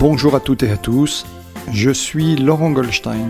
[0.00, 1.26] Bonjour à toutes et à tous,
[1.70, 3.28] je suis Laurent Goldstein.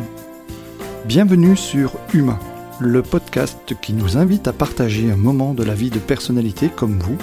[1.04, 2.38] Bienvenue sur Humain,
[2.78, 7.00] le podcast qui nous invite à partager un moment de la vie de personnalités comme
[7.00, 7.18] vous,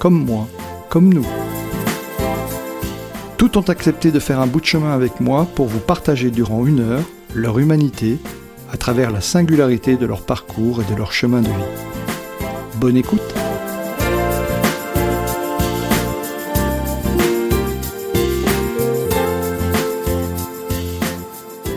[0.00, 0.48] comme moi,
[0.88, 1.26] comme nous.
[3.36, 6.66] Tous ont accepté de faire un bout de chemin avec moi pour vous partager durant
[6.66, 8.18] une heure leur humanité
[8.72, 11.70] à travers la singularité de leur parcours et de leur chemin de vie.
[12.80, 13.41] Bonne écoute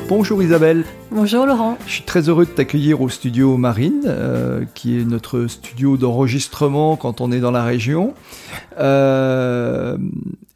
[0.08, 0.84] Bonjour Isabelle.
[1.10, 1.80] Bonjour Laurent.
[1.88, 6.96] Je suis très heureux de t'accueillir au studio Marine, euh, qui est notre studio d'enregistrement
[6.96, 8.14] quand on est dans la région.
[8.78, 9.98] Euh,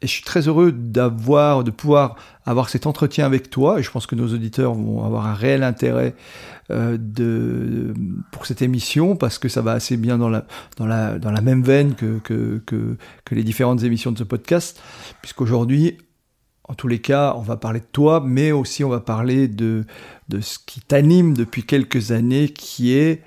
[0.02, 2.14] et je suis très heureux d'avoir, de pouvoir
[2.46, 3.80] avoir cet entretien avec toi.
[3.80, 6.14] Et je pense que nos auditeurs vont avoir un réel intérêt
[6.70, 7.92] euh, de,
[8.30, 10.44] pour cette émission parce que ça va assez bien dans la,
[10.76, 14.24] dans la, dans la même veine que, que, que, que les différentes émissions de ce
[14.24, 14.80] podcast,
[15.22, 15.98] puisqu'aujourd'hui
[16.70, 19.84] en tous les cas, on va parler de toi, mais aussi on va parler de,
[20.28, 23.24] de ce qui t'anime depuis quelques années, qui est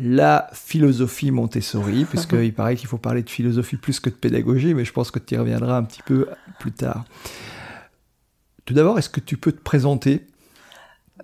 [0.00, 4.84] la philosophie Montessori, puisqu'il paraît qu'il faut parler de philosophie plus que de pédagogie, mais
[4.84, 6.26] je pense que tu y reviendras un petit peu
[6.58, 7.04] plus tard.
[8.64, 10.26] Tout d'abord, est-ce que tu peux te présenter?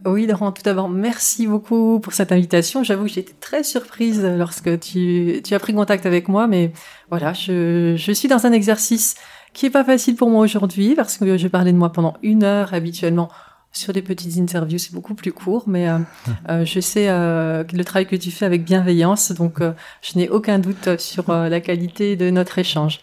[0.04, 2.84] Oui, Laurent, tout d'abord, merci beaucoup pour cette invitation.
[2.84, 6.72] J'avoue que j'étais très surprise lorsque tu, tu, as pris contact avec moi, mais
[7.08, 9.16] voilà, je, je suis dans un exercice
[9.56, 12.44] qui est pas facile pour moi aujourd'hui parce que je parlais de moi pendant une
[12.44, 13.30] heure habituellement.
[13.72, 15.98] Sur des petites interviews, c'est beaucoup plus court, mais euh,
[16.50, 20.28] euh, je sais euh, le travail que tu fais avec bienveillance, donc euh, je n'ai
[20.28, 23.00] aucun doute sur euh, la qualité de notre échange.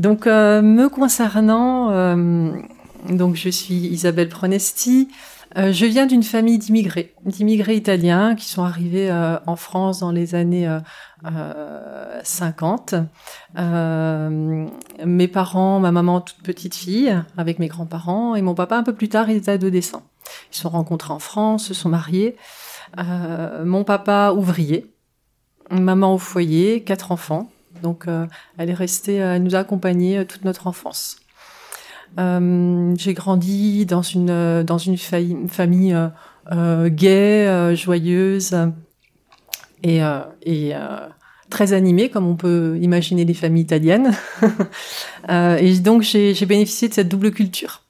[0.00, 2.16] Donc, euh, me concernant,
[3.08, 5.08] donc je suis Isabelle Pronesti.
[5.56, 10.12] Euh, je viens d'une famille d'immigrés, d'immigrés italiens qui sont arrivés euh, en France dans
[10.12, 10.68] les années
[11.24, 12.94] euh, 50.
[13.58, 14.68] Euh,
[15.04, 18.94] mes parents, ma maman toute petite fille, avec mes grands-parents, et mon papa un peu
[18.94, 20.02] plus tard, il était adolescent.
[20.52, 22.36] Ils se sont rencontrés en France, se sont mariés.
[22.96, 24.94] mon papa ouvrier,
[25.70, 27.50] maman au foyer, quatre enfants.
[27.82, 28.06] Donc
[28.56, 31.16] elle est restée, elle nous a accompagnés toute notre enfance.
[32.18, 36.08] Euh, j'ai grandi dans une dans une, famille euh,
[36.50, 38.56] euh, gaie, joyeuse
[39.82, 40.00] et,
[40.42, 40.72] et
[41.48, 44.12] très animée, comme on peut imaginer les familles italiennes.
[45.28, 47.82] et donc j'ai bénéficié de cette double culture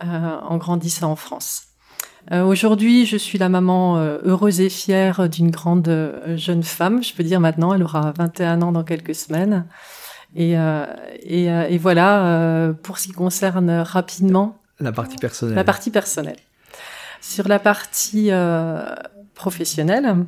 [0.00, 1.64] en grandissant en France.
[2.30, 5.90] Aujourd'hui, je suis la maman heureuse et fière d'une grande
[6.36, 7.02] jeune femme.
[7.02, 9.66] Je peux dire maintenant, elle aura 21 ans dans quelques semaines.
[10.34, 10.86] Et, euh,
[11.22, 14.58] et, euh, et, voilà, euh, pour ce qui concerne rapidement...
[14.80, 15.56] La partie personnelle.
[15.56, 16.36] La partie personnelle.
[17.20, 18.30] Sur la partie
[19.34, 20.24] professionnelle,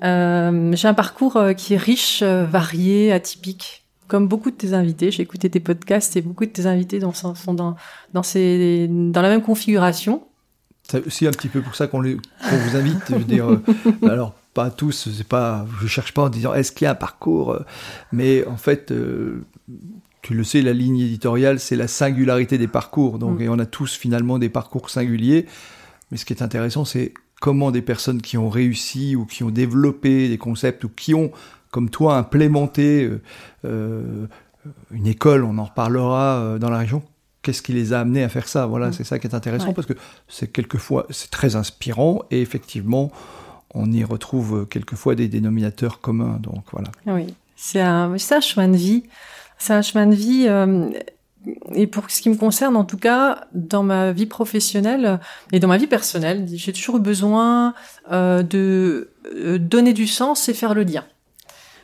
[0.00, 5.48] j'ai un parcours qui est riche, varié, atypique comme beaucoup de tes invités, j'ai écouté
[5.48, 7.76] tes podcasts et beaucoup de tes invités dans, sont dans,
[8.12, 10.26] dans, ces, dans la même configuration.
[10.82, 12.98] C'est aussi un petit peu pour ça qu'on qu vous invite.
[13.08, 13.46] Je veux dire,
[14.02, 16.96] alors, pas tous, c'est pas, je cherche pas en disant est-ce qu'il y a un
[16.96, 17.64] parcours, euh,
[18.12, 19.44] mais en fait, euh,
[20.22, 23.18] tu le sais, la ligne éditoriale, c'est la singularité des parcours.
[23.18, 23.42] Donc, mm.
[23.42, 25.46] et on a tous finalement des parcours singuliers.
[26.10, 29.50] Mais ce qui est intéressant, c'est comment des personnes qui ont réussi ou qui ont
[29.50, 31.30] développé des concepts ou qui ont,
[31.70, 33.08] comme toi, implémenté
[33.64, 34.26] euh,
[34.90, 37.02] une école, on en reparlera dans la région,
[37.42, 38.66] qu'est-ce qui les a amenés à faire ça?
[38.66, 38.92] Voilà, mm.
[38.94, 39.74] c'est ça qui est intéressant ouais.
[39.74, 39.94] parce que
[40.28, 43.10] c'est quelquefois, c'est très inspirant et effectivement,
[43.74, 46.38] on y retrouve quelquefois des dénominateurs communs.
[46.40, 46.90] Donc voilà.
[47.06, 49.04] Oui, c'est un, un, chemin de vie.
[49.58, 50.46] C'est un chemin de vie.
[50.48, 50.90] Euh,
[51.74, 55.20] et pour ce qui me concerne, en tout cas, dans ma vie professionnelle
[55.52, 57.74] et dans ma vie personnelle, j'ai toujours besoin
[58.10, 61.04] euh, de euh, donner du sens et faire le lien.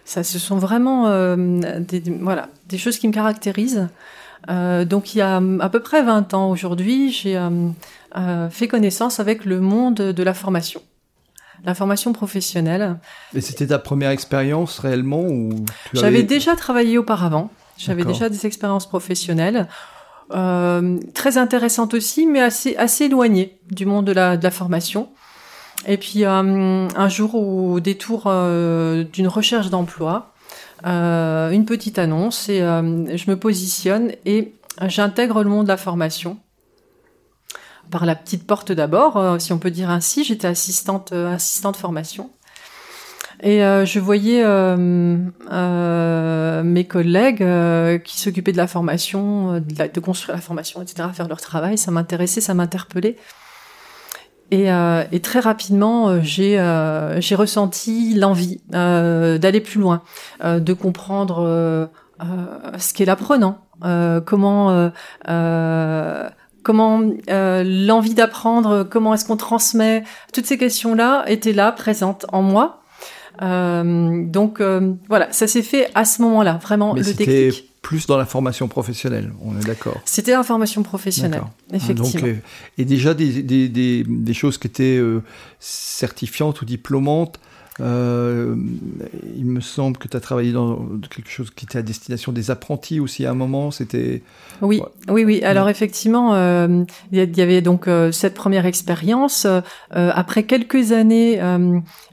[0.05, 1.37] Ça, ce sont vraiment euh,
[1.81, 3.89] des, voilà, des choses qui me caractérisent.
[4.51, 7.41] Euh, donc il y a à peu près 20 ans aujourd'hui, j'ai
[8.51, 10.81] fait connaissance avec le monde de la formation
[11.67, 12.99] la formation professionnelle.
[13.35, 15.51] Et c'était ta première expérience réellement ou
[15.93, 17.51] J'avais déjà travaillé auparavant.
[17.77, 19.69] J'avais déjà des expériences professionnelles.
[20.33, 25.09] Euh, très intéressantes aussi, mais assez, assez éloignées du monde de la, de la formation.
[25.87, 30.33] Et puis euh, un jour, au détour euh, d'une recherche d'emploi,
[30.87, 34.53] euh, une petite annonce et je me positionne et
[34.87, 36.39] j'intègre le monde de la formation
[37.91, 40.25] par la petite porte d'abord, euh, si on peut dire ainsi.
[40.25, 42.31] J'étais assistante, euh, assistante formation.
[43.43, 45.19] Et euh, je voyais euh,
[45.53, 51.29] euh, mes collègues euh, qui s'occupaient de la formation, de, construire la formation, etc., faire
[51.29, 51.77] leur travail.
[51.77, 53.17] Ça m'intéressait, ça m'interpellait.
[54.53, 56.57] Et, et, très rapidement, j'ai
[57.19, 60.03] j'ai ressenti l'envie d'aller plus loin,
[60.45, 61.91] de comprendre
[62.79, 63.67] ce qu'est l'apprenant,
[64.25, 64.93] comment
[66.67, 70.03] comment l'envie d'apprendre, comment est-ce qu'on transmet,
[70.33, 72.83] toutes ces questions-là étaient là, présentes en moi.
[73.41, 74.61] donc
[75.09, 78.67] voilà, ça s'est fait à ce moment-là, vraiment Mais le technique plus dans la formation
[78.67, 80.01] professionnelle, on est d'accord.
[80.05, 82.33] C'était la formation professionnelle, effectivement.
[82.33, 82.43] Donc,
[82.79, 85.01] et déjà des, des, des, des, choses qui étaient
[85.61, 87.39] certifiantes ou diplômantes,
[87.81, 88.57] euh,
[89.37, 90.77] il me semble que tu as travaillé dans
[91.11, 93.71] quelque chose qui était à destination des apprentis aussi à un moment.
[93.71, 94.23] C'était
[94.63, 95.45] oui, oui, oui.
[95.45, 99.45] Alors effectivement, euh, il y avait donc euh, cette première expérience.
[99.47, 101.41] Euh, après quelques années,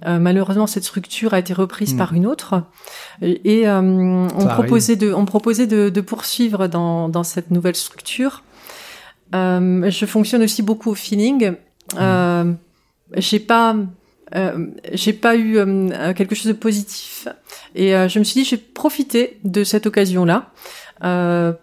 [0.05, 1.97] malheureusement, cette structure a été reprise hmm.
[1.97, 2.63] par une autre,
[3.21, 8.43] et on proposait, de, on proposait de, de poursuivre dans, dans cette nouvelle structure.
[9.31, 11.53] je fonctionne aussi beaucoup au feeling.
[11.97, 12.55] Hmm.
[13.15, 13.75] J'ai pas
[14.35, 17.27] euh, j'ai pas eu euh, quelque chose de positif.
[17.75, 20.51] Et euh, je me suis dit, j'ai profité de cette occasion-là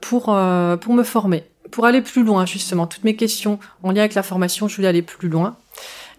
[0.00, 2.86] pour pour me former, pour aller plus loin justement.
[2.86, 5.56] Toutes mes questions en lien avec la formation, je voulais aller plus loin.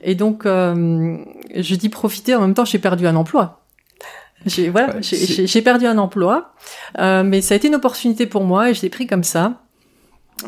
[0.01, 2.33] Et donc, je dis profiter.
[2.33, 3.61] En même temps, j'ai perdu un emploi.
[4.47, 6.55] J'ai voilà, j'ai perdu un emploi,
[6.97, 9.61] mais ça a été une opportunité pour moi et je l'ai pris comme ça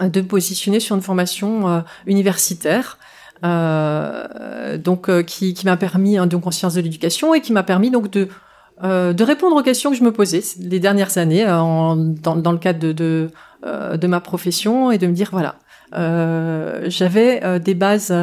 [0.01, 2.97] de me positionner sur une formation universitaire
[3.43, 7.63] euh, donc euh, qui, qui m'a permis hein, donc conscience de l'éducation et qui m'a
[7.63, 8.29] permis donc de
[8.83, 12.51] euh, de répondre aux questions que je me posais les dernières années en, dans, dans
[12.51, 13.29] le cadre de de,
[13.97, 15.55] de ma profession et de me dire voilà
[16.87, 18.13] j'avais des bases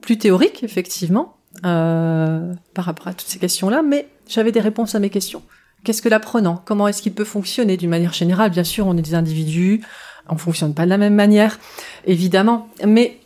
[0.00, 5.10] plus théoriques effectivement par rapport à toutes ces questions-là, mais j'avais des réponses à mes
[5.10, 5.42] questions.
[5.84, 6.62] Qu'est-ce que l'apprenant?
[6.64, 8.50] Comment est-ce qu'il peut fonctionner d'une manière générale?
[8.50, 9.82] Bien sûr, on est des individus,
[10.28, 11.58] on fonctionne pas de la même manière,
[12.06, 13.18] évidemment, mais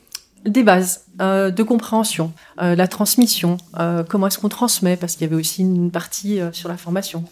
[0.44, 2.32] des bases euh, de compréhension,
[2.62, 6.40] euh, la transmission, euh, comment est-ce qu'on transmet, parce qu'il y avait aussi une partie
[6.52, 7.24] sur la formation.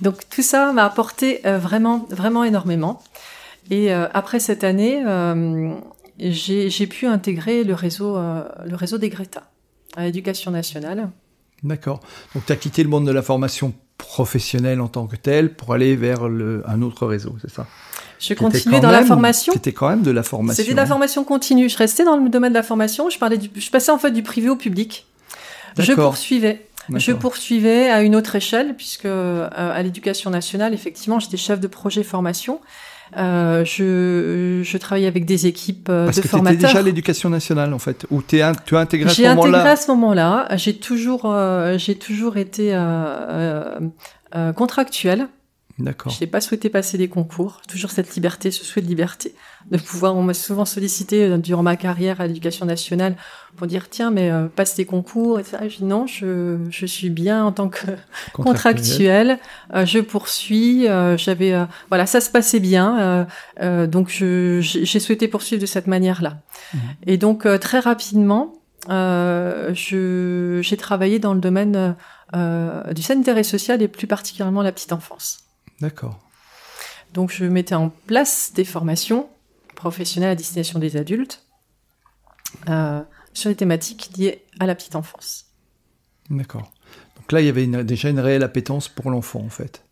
[0.00, 3.02] donc tout ça m'a apporté vraiment, vraiment énormément.
[3.70, 5.02] Et après cette année,
[6.18, 9.50] j'ai pu intégrer le réseau, le réseau des Greta
[9.96, 11.10] à l'éducation nationale.
[11.62, 12.00] D'accord.
[12.34, 15.74] Donc tu as quitté le monde de la formation professionnelle en tant que tel pour
[15.74, 17.66] aller vers un autre réseau, c'est ça?
[18.18, 19.52] Je continuais dans la formation.
[19.52, 20.56] C'était quand même de la formation.
[20.62, 21.68] C'était de la formation continue.
[21.68, 23.10] Je restais dans le domaine de la formation.
[23.10, 25.06] Je parlais du, je passais en fait du privé au public.
[25.78, 26.66] Je poursuivais.
[26.94, 31.66] Je poursuivais à une autre échelle puisque euh, à l'éducation nationale, effectivement, j'étais chef de
[31.66, 32.60] projet formation.
[33.16, 36.60] Euh, je, je travaillais avec des équipes euh, Parce de que formateurs.
[36.60, 39.42] déjà à l'éducation nationale en fait, ou es tu as intégré à ce moment-là.
[39.42, 40.48] J'ai intégré à ce moment-là.
[40.56, 42.78] J'ai toujours, euh, j'ai toujours été
[44.56, 45.28] contractuelle.
[45.78, 46.10] D'accord.
[46.10, 47.60] Je n'ai pas souhaité passer des concours.
[47.68, 49.34] Toujours cette liberté, ce souhait de liberté,
[49.70, 50.16] de pouvoir.
[50.16, 53.14] On m'a souvent sollicité euh, durant ma carrière à l'éducation nationale
[53.56, 55.68] pour dire tiens mais euh, passe tes concours et ça.
[55.68, 57.86] Je dis non, je, je suis bien en tant que
[58.32, 59.38] contractuel.
[59.72, 60.88] Euh, je poursuis.
[60.88, 61.54] Euh, J'avais
[61.88, 63.26] voilà, ça se passait bien.
[63.60, 66.38] donc j'ai souhaité poursuivre de cette manière-là.
[66.74, 66.78] Mmh.
[67.06, 68.54] Et donc très rapidement,
[68.88, 71.94] j'ai travaillé dans le domaine
[72.34, 75.47] du sanitaire et social et plus particulièrement la petite enfance.
[75.80, 76.18] D'accord.
[77.14, 79.28] Donc je mettais en place des formations
[79.74, 81.44] professionnelles à destination des adultes
[82.68, 83.00] euh,
[83.32, 85.46] sur les thématiques liées à la petite enfance.
[86.30, 86.72] D'accord.
[87.16, 89.84] Donc là, il y avait déjà une réelle appétence pour l'enfant, en fait.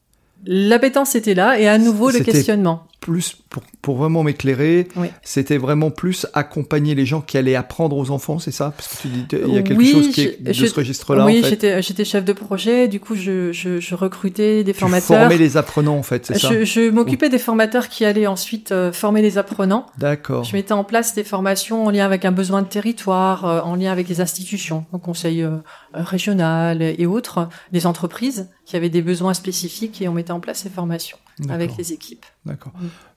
[0.45, 2.87] L'appétence était là et à nouveau le questionnement.
[2.99, 4.88] Plus pour, pour vraiment m'éclairer,
[5.23, 8.73] c'était vraiment plus accompagner les gens qui allaient apprendre aux enfants, c'est ça?
[8.76, 11.25] Parce que tu dis il y a quelque chose qui est de ce registre-là.
[11.25, 11.50] Oui, en fait.
[11.50, 15.21] j'étais j'étais chef de projet, du coup je, je, je recrutais des tu formateurs.
[15.21, 16.49] Formais les apprenants en fait, c'est ça?
[16.50, 19.87] Je, je m'occupais des formateurs qui allaient ensuite euh, former les apprenants.
[19.99, 20.43] D'accord.
[20.43, 23.76] Je mettais en place des formations en lien avec un besoin de territoire, euh, en
[23.76, 25.59] lien avec les institutions, au conseil euh,
[25.95, 30.61] régional et autres, des entreprises qui avaient des besoins spécifiques et on mettait en place
[30.61, 32.25] ces formations avec les équipes.
[32.45, 32.73] D'accord.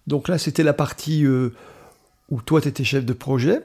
[0.08, 1.54] Donc là, c'était la partie euh,
[2.30, 3.62] où toi, tu étais chef de projet.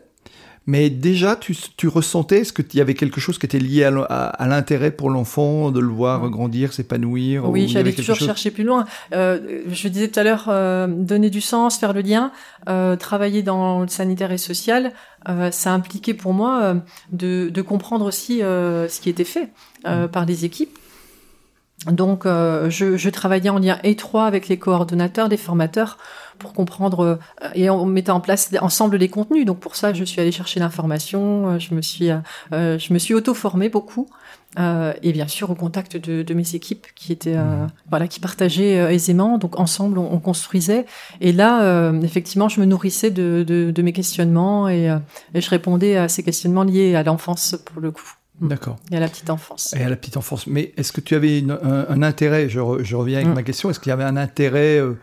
[0.66, 3.90] Mais déjà, tu, tu ressentais, est-ce qu'il y avait quelque chose qui était lié à,
[3.90, 8.86] à, l'intérêt pour l'enfant, de le voir grandir, s'épanouir Oui, j'allais toujours chercher plus loin.
[9.12, 12.32] Euh, je disais tout à l'heure, euh, donner du sens, faire le lien,
[12.68, 14.92] euh, travailler dans le sanitaire et social,
[15.52, 16.76] ça impliquait pour moi
[17.10, 19.48] de, de, comprendre aussi ce qui était fait
[19.86, 20.08] mm.
[20.08, 20.78] par les équipes
[21.92, 25.98] donc, euh, je, je, travaillais en lien étroit avec les coordonnateurs, les formateurs,
[26.38, 29.44] pour comprendre euh, et on mettait en place ensemble les contenus.
[29.44, 32.08] Donc pour ça, je suis allée chercher l'information, euh, je me suis,
[32.52, 34.08] je me suis auto-formée beaucoup,
[34.56, 37.66] et bien sûr au contact de, de mes équipes qui étaient, mmh.
[37.90, 39.36] voilà, qui partageaient aisément.
[39.36, 40.86] Donc ensemble, on, on construisait.
[41.20, 44.96] Et là, effectivement, je me nourrissais de, de, de mes questionnements et,
[45.34, 48.14] et, je répondais à ces questionnements liés à l'enfance pour le coup.
[48.40, 48.48] Mm.
[48.48, 48.76] D'accord.
[48.90, 49.74] Et à la petite enfance.
[49.78, 50.46] Et à la petite enfance.
[50.46, 53.34] Mais est-ce que tu avais une- un, un intérêt je, re- je reviens avec Mm.
[53.34, 53.70] ma question.
[53.70, 54.94] Est-ce qu'il y avait un intérêt euh,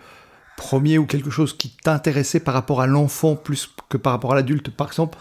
[0.58, 4.36] premier ou quelque chose qui t'intéressait par rapport à l'enfant plus que par rapport à
[4.36, 4.70] l'adulte?
[4.70, 5.18] Par exemple,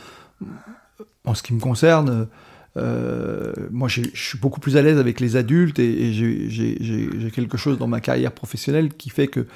[1.25, 2.29] en ce qui me concerne,
[2.77, 7.57] euh, moi je suis beaucoup plus à l'aise avec les adultes et, et j'ai- quelque
[7.57, 9.47] chose dans ma carrière professionnelle qui fait que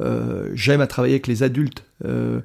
[0.00, 1.84] euh, j'aime à travailler avec les adultes.
[2.04, 2.40] Euh,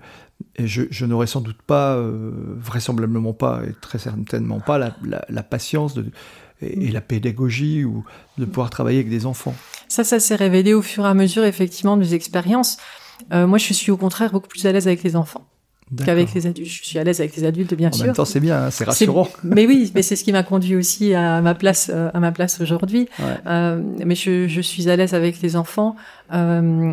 [0.55, 5.43] et je, je n'aurais sans doute pas, euh, vraisemblablement pas, et très certainement pas, la,
[5.43, 6.05] patience de,
[6.61, 8.03] et, la pédagogie ou
[8.37, 9.55] de pouvoir travailler avec des enfants.
[9.87, 12.77] Ça, ça s'est révélé au fur et à mesure, effectivement, des expériences.
[13.31, 15.45] Euh, moi, je suis au contraire beaucoup plus à l'aise avec les enfants
[16.05, 16.67] qu'avec les adultes.
[16.69, 18.05] Je suis à l'aise avec les adultes, bien En sûr.
[18.05, 19.27] même temps, c'est bien, hein, c'est rassurant.
[19.43, 22.31] Mais oui, mais c'est ce qui m'a conduit aussi à ma place, euh, à ma
[22.31, 23.07] place aujourd'hui.
[23.19, 23.25] Ouais.
[23.47, 25.95] Euh, mais je, je suis à l'aise avec les enfants.
[26.33, 26.91] Euh,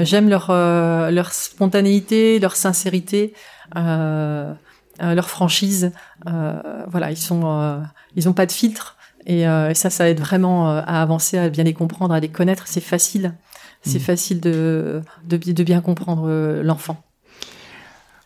[0.00, 3.34] J'aime leur euh, leur spontanéité, leur sincérité,
[3.74, 5.92] leur franchise.
[6.24, 7.80] Voilà, ils sont,
[8.16, 8.96] ils ont pas de filtre.
[9.26, 9.44] Et,
[9.74, 12.64] ça, ça aide vraiment à avancer, à bien les comprendre, à les connaître.
[12.66, 13.34] C'est facile.
[13.82, 14.04] C'est Mhm.
[14.04, 16.28] facile de, de, bi- de bien comprendre
[16.62, 17.02] l'enfant.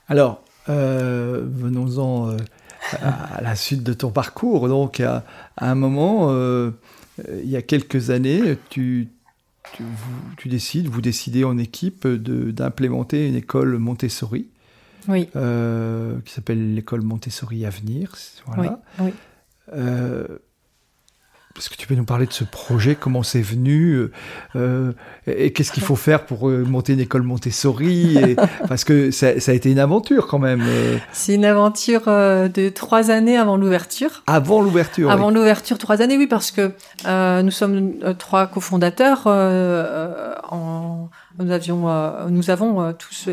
[0.09, 2.37] Alors, euh, venons-en euh,
[3.03, 4.69] à, la suite de ton parcours.
[4.69, 5.25] Donc, à,
[5.57, 6.71] à un moment, euh,
[7.43, 9.09] il y a quelques années, tu,
[9.75, 14.49] tu, vous- tu décides, vous décidez en équipe de- d'implémenter une école Montessori
[15.09, 18.13] Oui, qui s'appelle l'école Montessori Avenir.
[18.47, 18.81] Voilà.
[19.01, 19.13] oui,
[19.73, 19.75] oui.
[21.57, 22.97] Est-ce que tu peux nous parler de ce projet?
[22.97, 23.95] Comment c'est venu?
[23.95, 24.11] Euh,
[24.57, 24.93] euh,
[25.29, 28.19] Et qu'est-ce qu'il faut faire pour euh, monter une école Montessori?
[28.19, 28.37] Et-
[28.69, 30.63] Parce que ça, ça a été une aventure quand même.
[30.67, 34.25] euh, C'est une aventure de trois années avant l'ouverture.
[34.27, 35.13] avant l'ouverture.
[35.13, 36.73] Avant l'ouverture, trois années, oui, parce que
[37.07, 39.23] euh, nous sommes trois cofondateurs.
[39.27, 41.09] euh, en,
[41.39, 43.29] nous avions, euh, nous avons euh, tous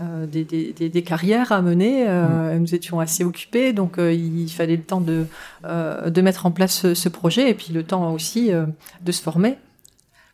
[0.00, 2.04] euh, des, des, des, des carrières à mener.
[2.08, 5.26] euh, Nous étions assez occupés, donc euh, il fallait le temps de,
[5.64, 8.66] euh, de mettre en place ce, ce projet et puis le temps aussi euh,
[9.02, 9.56] de se former.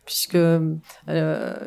[0.05, 0.69] Puisque euh,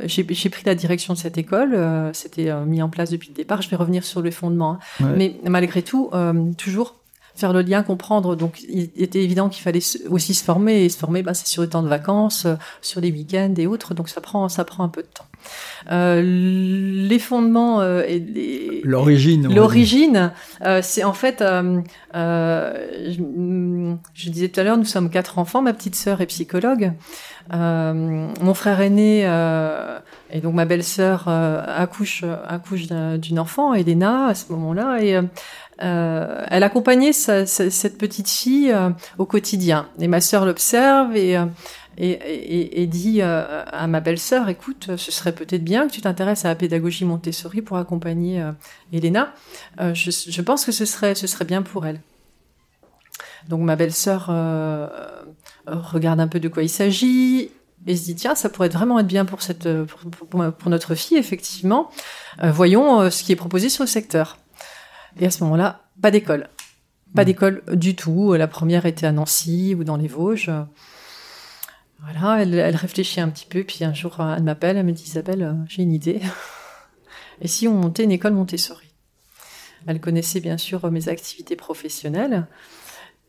[0.05, 3.35] j'ai pris la direction de cette école, euh, c'était euh, mis en place depuis le
[3.35, 3.63] départ.
[3.63, 4.79] Je vais revenir sur les fondements.
[5.01, 5.05] hein.
[5.05, 5.17] Ouais.
[5.17, 6.95] Mais malgré tout, euh, toujours
[7.35, 8.37] faire le lien, comprendre.
[8.37, 10.85] Donc, il était évident qu'il fallait aussi se former.
[10.85, 12.47] Et se former, bah, c'est sur les temps de vacances,
[12.81, 13.95] sur les week-ends et autres.
[13.95, 15.27] Donc, ça prend, ça prend un peu de temps.
[15.91, 19.53] Euh, les fondements euh, et les, L'origine.
[19.55, 20.33] L'origine,
[20.65, 21.81] euh, c'est en fait, euh,
[22.15, 25.63] je, je disais tout à l'heure, nous sommes quatre enfants.
[25.63, 26.93] Ma petite sœur est psychologue.
[27.53, 29.23] Mon frère aîné
[30.31, 35.19] et donc ma belle-sœur accouche accouche d'un- d'une enfant, Elena, à ce moment-là, et
[35.81, 39.87] euh, elle accompagnait sa- sa- cette petite fille euh, au quotidien.
[40.01, 41.37] Et ma sœur l'observe et
[42.01, 46.01] et, et, et dit euh, à ma belle-sœur, écoute, ce serait peut-être bien que tu
[46.01, 48.53] t'intéresses à la pédagogie Montessori pour accompagner euh,
[48.93, 49.35] Elena.
[49.81, 52.01] Euh, je, je pense que ce serait, ce serait bien pour elle.
[53.49, 54.27] Donc ma belle-sœur
[55.67, 57.51] regarde un peu de quoi il s'agit
[57.87, 60.95] et se dit tiens ça pourrait vraiment être bien pour cette pour, pour- pour notre
[60.95, 61.91] fille effectivement.
[62.43, 64.39] Euh, voyons euh, ce qui est proposé sur le secteur.
[65.21, 66.49] Et à ce moment-là, pas d'école,
[67.15, 67.27] pas Mhm.
[67.27, 68.35] d'école du tout.
[68.35, 70.51] La première était à Nancy ou dans les Vosges.
[72.01, 75.05] Voilà, elle, elle réfléchit un petit peu, puis un jour elle m'appelle, elle me dit
[75.05, 76.21] Isabelle, euh, j'ai une idée.
[77.41, 78.87] Et si on montait une école Montessori?
[79.87, 82.47] Elle connaissait bien sûr mes activités professionnelles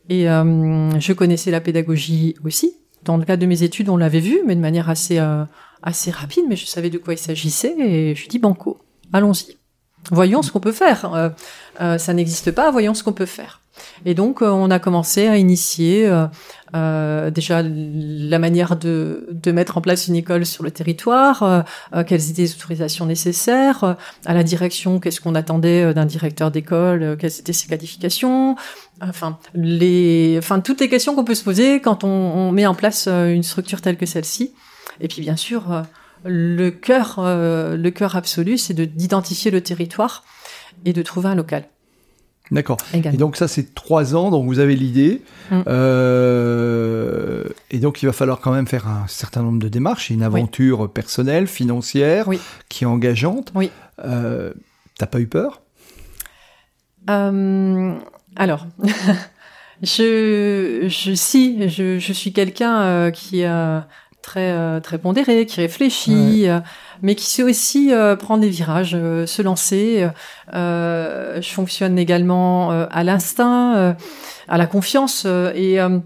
[0.08, 2.76] et euh, je connaissais la pédagogie aussi.
[3.04, 5.44] Dans le cadre de mes études, on l'avait vu, mais de manière assez euh,
[5.82, 6.44] assez rapide.
[6.48, 8.78] Mais je savais de quoi il s'agissait et je dis banco,
[9.12, 9.56] allons-y.
[10.10, 11.32] Voyons ce qu'on peut faire.
[11.80, 13.60] Euh, ça n'existe pas, voyons ce qu'on peut faire.
[14.04, 16.26] Et donc, euh, on a commencé à initier euh,
[16.74, 21.64] euh, déjà la manière de, mettre en place une école sur le territoire,
[22.06, 27.36] quelles étaient les autorisations nécessaires, à la direction, qu'est-ce qu'on attendait d'un directeur d'école, quelles
[27.40, 28.54] étaient ses qualifications,
[29.00, 33.80] enfin, toutes les questions qu'on peut se poser quand on, met en place une structure
[33.80, 34.52] telle que celle-ci.
[35.00, 35.82] Et puis, bien sûr,
[36.24, 37.18] le cœur,
[38.14, 40.22] absolu, c'est de d'identifier le territoire
[40.84, 41.64] et de trouver un local.
[42.50, 42.78] D'accord.
[42.92, 45.22] Et donc ça, c'est trois ans, donc vous avez l'idée.
[45.50, 45.60] Mm.
[45.68, 50.10] Euh, et donc il va falloir quand même faire un certain nombre de démarches.
[50.10, 52.40] Une aventure personnelle, financière, Oui.
[52.68, 53.52] qui est engageante.
[53.54, 53.70] Oui.
[54.04, 54.52] Euh,
[54.98, 55.62] T'as pas eu peur?
[57.08, 57.94] Euh,
[58.36, 58.66] alors,
[59.82, 63.80] je, je, si, je, je suis quelqu'un qui est
[64.22, 66.60] très, euh, très pondéré, qui réfléchit, euh,
[67.02, 70.08] mais qui sait aussi euh, prendre des virages, euh, se lancer.
[70.54, 73.92] Euh, je fonctionne également euh, à l'instinct, euh,
[74.48, 75.98] à la confiance, euh, et euh,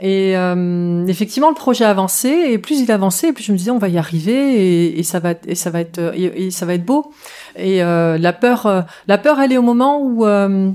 [0.00, 3.78] et euh, effectivement, le projet avançait, et plus il avançait, plus je me disais on
[3.78, 6.74] va y arriver, et, et ça va, et ça va être, et, et ça va
[6.74, 7.12] être beau.
[7.56, 10.70] Et euh, la peur, euh, la peur, elle est au moment où euh,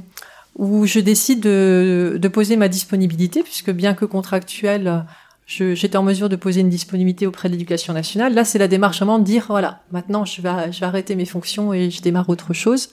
[0.55, 5.03] où je décide de, de poser ma disponibilité, puisque bien que contractuelle,
[5.49, 8.35] j'étais en mesure de poser une disponibilité auprès de l'éducation nationale.
[8.35, 11.25] Là, c'est la démarche vraiment de dire, voilà, maintenant, je vais, je vais arrêter mes
[11.25, 12.89] fonctions et je démarre autre chose.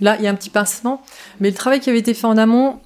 [0.00, 1.02] Là, il y a un petit pincement,
[1.40, 2.80] mais le travail qui avait été fait en amont...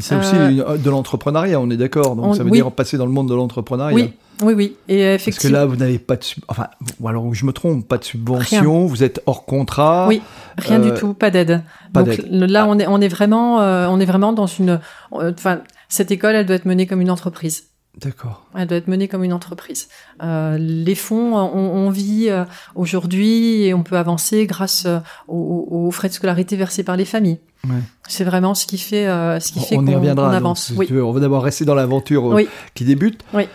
[0.00, 2.16] C'est aussi euh, de l'entrepreneuriat, on est d'accord.
[2.16, 3.94] Donc ça veut dire passer dans le monde de l'entrepreneuriat.
[3.94, 4.76] Oui, oui, oui.
[4.88, 5.36] Et effectivement.
[5.36, 6.66] Parce que là, vous n'avez pas de, enfin,
[7.00, 10.06] ou alors je me trompe, pas de subvention, vous êtes hors contrat.
[10.08, 10.20] Oui,
[10.58, 11.62] rien du euh, tout, pas d'aide.
[11.92, 14.80] Donc là, on est, on est vraiment, euh, on est vraiment dans une,
[15.12, 17.68] enfin, cette école, elle doit être menée comme une entreprise.
[17.96, 18.44] D'accord.
[18.54, 19.88] Elle doit être menée comme une entreprise.
[20.22, 24.98] Euh, les fonds, on, vit euh, aujourd'hui et on peut avancer grâce euh,
[25.28, 27.38] aux, frais de scolarité versés par les familles.
[27.64, 27.80] Ouais.
[28.06, 29.86] C'est vraiment ce qui fait, euh, ce qui fait qu'on
[30.18, 30.72] avance.
[30.76, 30.88] oui.
[30.92, 32.38] on va d'abord rester dans l'aventure
[32.74, 33.22] qui débute.
[33.32, 33.48] Oui.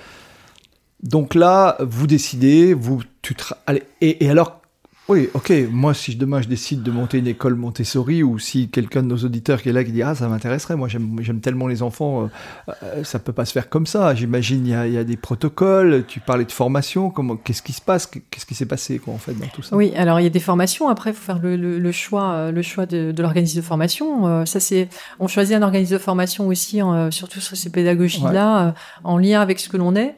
[1.03, 3.35] Donc là, vous décidez, vous, tu
[3.67, 4.60] allez, et, et alors
[5.09, 5.51] oui, ok.
[5.69, 9.17] Moi, si demain je décide de monter une école Montessori, ou si quelqu'un de nos
[9.17, 12.73] auditeurs qui est là qui dit ah ça m'intéresserait, moi j'aime tellement les enfants, euh,
[12.83, 14.13] euh, ça peut pas se faire comme ça.
[14.13, 16.05] J'imagine il y, y a, des protocoles.
[16.07, 17.09] Tu parlais de formation.
[17.09, 19.75] Comment Qu'est-ce qui se passe Qu'est-ce qui s'est passé quoi en fait dans tout ça?
[19.75, 20.87] Oui, alors il y a des formations.
[20.87, 24.45] Après, il faut faire le, le, choix, euh, le choix de, de l'organisme de formation.
[24.45, 24.87] ça c'est,
[25.19, 26.79] on choisit un organisme de formation aussi,
[27.09, 30.15] surtout sur ces pédagogies là, en lien avec ce que l'on est,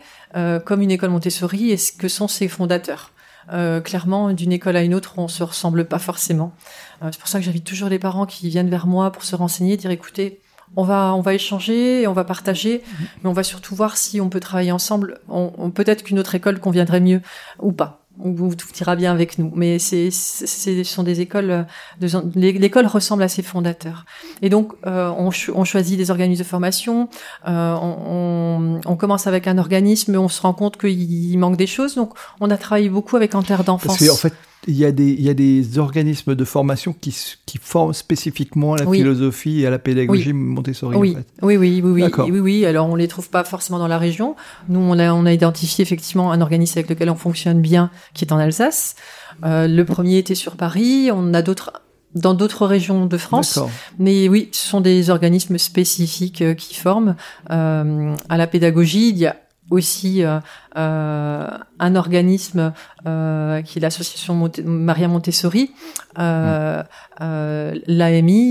[0.65, 3.13] comme une école Montessori et ce que sont ses fondateurs.
[3.51, 6.53] Euh, clairement, d'une école à une autre, on se ressemble pas forcément.
[7.01, 9.35] Euh, c'est pour ça que j'invite toujours les parents qui viennent vers moi pour se
[9.35, 10.39] renseigner, dire écoutez,
[10.75, 13.07] on va on va échanger, on va partager, mhm.
[13.23, 15.19] mais on va surtout voir si on peut travailler ensemble.
[15.29, 17.21] On, peut-être qu'une autre école conviendrait mieux
[17.59, 19.51] ou pas où tout ira bien avec nous.
[19.55, 21.65] Mais c'est, ce sont des écoles,
[21.99, 24.05] de, l'école ressemble à ses fondateurs.
[24.41, 27.09] Et donc, euh, on, on, choisit des organismes de formation,
[27.47, 31.67] euh, on, on, commence avec un organisme, mais on se rend compte qu'il manque des
[31.67, 31.95] choses.
[31.95, 34.05] Donc, on a travaillé beaucoup avec un terre d'enfance.
[34.05, 34.33] Qu'en fait,
[34.67, 37.15] il y, a des, il y a des organismes de formation qui,
[37.45, 40.97] qui forment spécifiquement à la philosophie et à la pédagogie Montessori.
[40.97, 41.11] Oui.
[41.11, 41.27] En fait.
[41.41, 42.65] oui, oui, oui, oui, oui, oui.
[42.65, 44.35] Alors on les trouve pas forcément dans la région.
[44.69, 48.25] Nous, on a, on a identifié effectivement un organisme avec lequel on fonctionne bien, qui
[48.25, 48.95] est en Alsace.
[49.43, 51.09] Euh, le premier était sur Paris.
[51.11, 51.73] On a d'autres
[52.15, 53.59] dans d'autres régions de France.
[53.97, 57.15] Mais oui, ce sont des organismes spécifiques euh, qui forment
[57.49, 59.09] euh, à la pédagogie.
[59.09, 59.35] Il y a
[59.69, 60.39] aussi euh,
[60.77, 61.47] euh,
[61.79, 62.73] un organisme
[63.05, 65.71] euh, qui est l'association Maria Montessori,
[66.15, 66.99] l'AMI,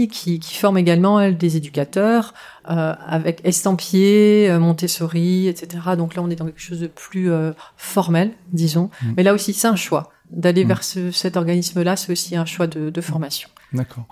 [0.08, 5.82] qui, qui, forme également elle des éducateurs avec estampillé, Montessori, etc.
[5.96, 7.30] Donc là, on est dans quelque chose de plus
[7.76, 8.90] formel, disons.
[9.02, 9.12] Mm.
[9.16, 10.68] Mais là aussi, c'est un choix d'aller mm.
[10.68, 11.96] vers ce, cet organisme-là.
[11.96, 13.48] C'est aussi un choix de, de formation.
[13.72, 14.04] D'accord.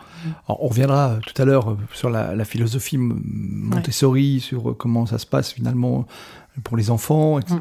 [0.48, 5.52] On reviendra tout à l'heure sur la, la, philosophie Montessori, sur comment ça se passe
[5.52, 6.06] finalement
[6.64, 7.38] pour les enfants.
[7.38, 7.60] Mm.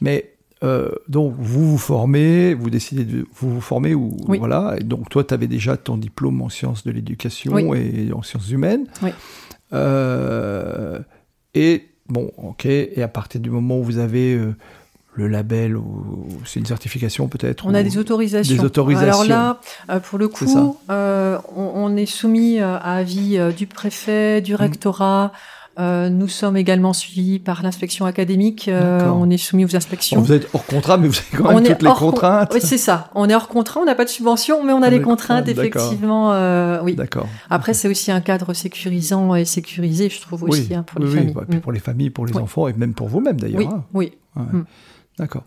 [0.00, 4.76] Mais euh, donc vous vous formez, vous décidez de vous vous former ou voilà.
[4.78, 8.50] Et donc toi, tu avais déjà ton diplôme en sciences de l'éducation et en sciences
[8.50, 8.86] humaines.
[9.02, 9.10] Oui.
[9.72, 10.98] Euh,
[11.54, 12.66] et bon, ok.
[12.66, 14.54] Et à partir du moment où vous avez euh,
[15.14, 18.54] le label ou c'est une certification peut-être On a des autorisations.
[18.54, 19.22] Des autorisations.
[19.22, 20.76] Alors là, pour le coup, on,
[21.56, 24.56] on, est soumis à avis du préfet, du mm.
[24.56, 25.32] rectorat.
[25.78, 28.68] Euh, nous sommes également suivis par l'inspection académique.
[28.68, 30.20] Euh, on est soumis aux inspections.
[30.20, 32.50] vous êtes hors contrat, mais vous avez quand même toutes les contraintes.
[32.52, 33.10] Oui, c'est ça.
[33.14, 36.32] On est hors contrat, on n'a pas de subvention, mais on a les contraintes, effectivement.
[36.32, 36.96] Euh, oui.
[36.96, 37.28] D'accord.
[37.48, 41.34] Après, c'est aussi un cadre sécurisant et sécurisé, je trouve aussi, hein, pour les familles.
[41.36, 41.60] Oui, mm.
[41.60, 43.60] pour les familles, pour les enfants et même pour vous-même d'ailleurs.
[43.60, 43.84] Oui, hein.
[43.94, 44.12] oui.
[44.36, 44.62] Mm.
[45.18, 45.44] D'accord.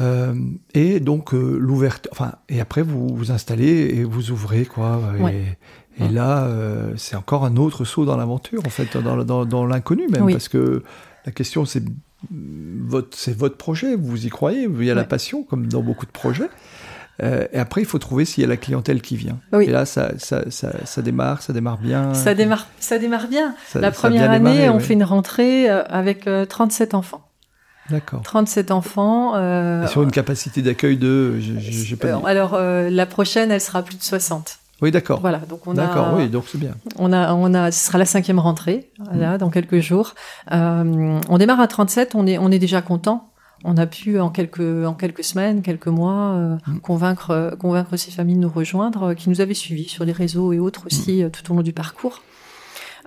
[0.00, 0.34] Euh,
[0.74, 5.00] et donc euh, l'ouverture, enfin, et après vous vous installez et vous ouvrez quoi.
[5.30, 5.56] Et,
[5.98, 6.08] et hein.
[6.12, 10.08] là, euh, c'est encore un autre saut dans l'aventure, en fait, dans, dans, dans l'inconnu
[10.08, 10.82] même, parce que
[11.26, 11.82] la question, c'est
[12.30, 16.06] votre, c'est votre projet, vous y croyez, il y a la passion, comme dans beaucoup
[16.06, 16.50] de projets.
[17.22, 19.38] Euh, et après, il faut trouver s'il y a la clientèle qui vient.
[19.60, 22.14] Et là, ça, ça, ça, ça, démarre, ça démarre bien.
[22.14, 23.54] Ça démarre, ça démarre bien.
[23.74, 27.24] la première année, on fait une rentrée euh, avec 37 enfants.
[27.90, 28.22] D'accord.
[28.22, 29.34] 37 enfants.
[29.34, 31.40] Euh, sur une capacité d'accueil de,
[32.00, 34.58] pas Alors, la prochaine, elle sera plus de 60.
[34.80, 35.20] Oui, d'accord.
[35.20, 36.74] Voilà, donc on D'accord, oui, donc c'est bien.
[36.98, 40.14] On a, on a, ce sera la cinquième rentrée, là, dans quelques jours.
[40.52, 43.32] Euh, on démarre à 37, on est, on est déjà content.
[43.64, 46.78] On a pu en quelques, en quelques semaines, quelques mois, euh, mm.
[46.78, 50.60] convaincre, convaincre ces familles de nous rejoindre, qui nous avaient suivis sur les réseaux et
[50.60, 51.30] autres aussi mm.
[51.30, 52.22] tout au long du parcours.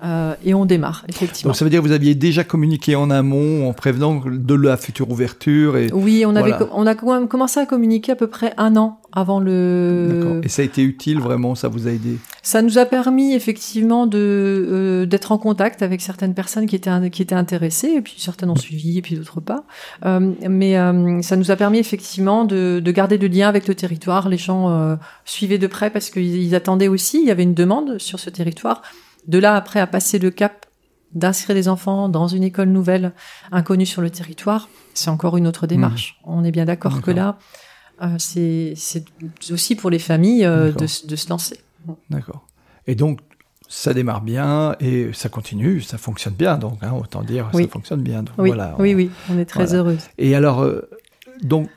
[0.04, 1.50] Euh, et on démarre, effectivement.
[1.50, 4.78] Donc ça veut dire que vous aviez déjà communiqué en amont en prévenant de la
[4.78, 8.76] future ouverture et Oui, on, avait, on a commencé à communiquer à peu près un
[8.78, 10.42] an avant le.
[10.44, 12.18] Et ça a été utile vraiment, ça vous a aidé?
[12.42, 17.10] Ça nous a permis effectivement de euh, d'être en contact avec certaines personnes qui étaient
[17.12, 19.64] qui étaient intéressées et puis certaines ont suivi et puis d'autres pas.
[20.06, 23.76] Euh, mais euh, ça nous a permis effectivement de, de garder le lien avec le
[23.76, 24.30] territoire.
[24.30, 27.22] Les gens euh, suivaient de près parce qu'ils attendaient aussi.
[27.22, 28.82] Il y avait une demande sur ce territoire
[29.28, 30.66] De là, après, à passer le cap
[31.14, 33.14] d'inscrire les enfants dans une école nouvelle,
[33.52, 36.20] inconnue sur le territoire, c'est encore une autre démarche.
[36.22, 36.30] Mmh.
[36.30, 37.38] On est bien d'accord que là,
[38.02, 38.76] euh, c'est
[39.52, 41.60] aussi pour les familles euh, de, de, se lancer.
[42.10, 42.48] D'accord.
[42.88, 43.20] Et donc,
[43.68, 48.02] ça démarre bien et ça continue, ça fonctionne bien, donc hein, autant dire ça fonctionne
[48.02, 48.26] bien.
[48.38, 49.98] oui, voilà, oui, oui, on est très heureux.
[50.18, 50.90] Et alors, euh,
[51.42, 51.70] donc,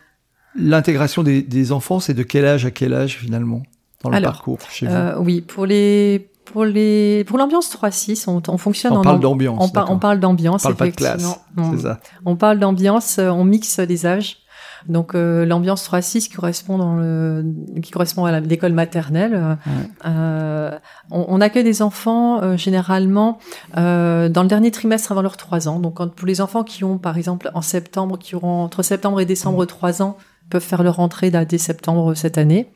[0.56, 3.62] l'intégration des, des, enfants, c'est de quel âge à quel âge finalement
[4.02, 5.22] dans le parcours chez vous?
[5.22, 9.58] Oui, pour les pour les pour l'ambiance 3-6, on, on, fonctionne on parle d'ambiance.
[9.60, 10.62] On, on, parle d'ambiance.
[10.64, 11.38] On parle pas de classe.
[11.72, 12.00] C'est ça.
[12.24, 14.44] On parle d'ambiance, on mixe les âges.
[14.88, 17.44] Donc euh, l'ambiance 3-6 qui correspond dans le
[17.82, 19.58] qui correspond à l'école maternelle.
[20.04, 20.78] Euh,
[21.10, 23.38] on, on, accueille des enfants euh, généralement
[23.76, 25.80] euh, dans le dernier trimestre avant leurs 3 ans.
[25.80, 29.20] Donc quand, pour les enfants qui ont par exemple en septembre, qui auront entre septembre
[29.20, 30.18] et décembre 3 ans,
[30.50, 32.70] peuvent faire leur entrée dès septembre cette année,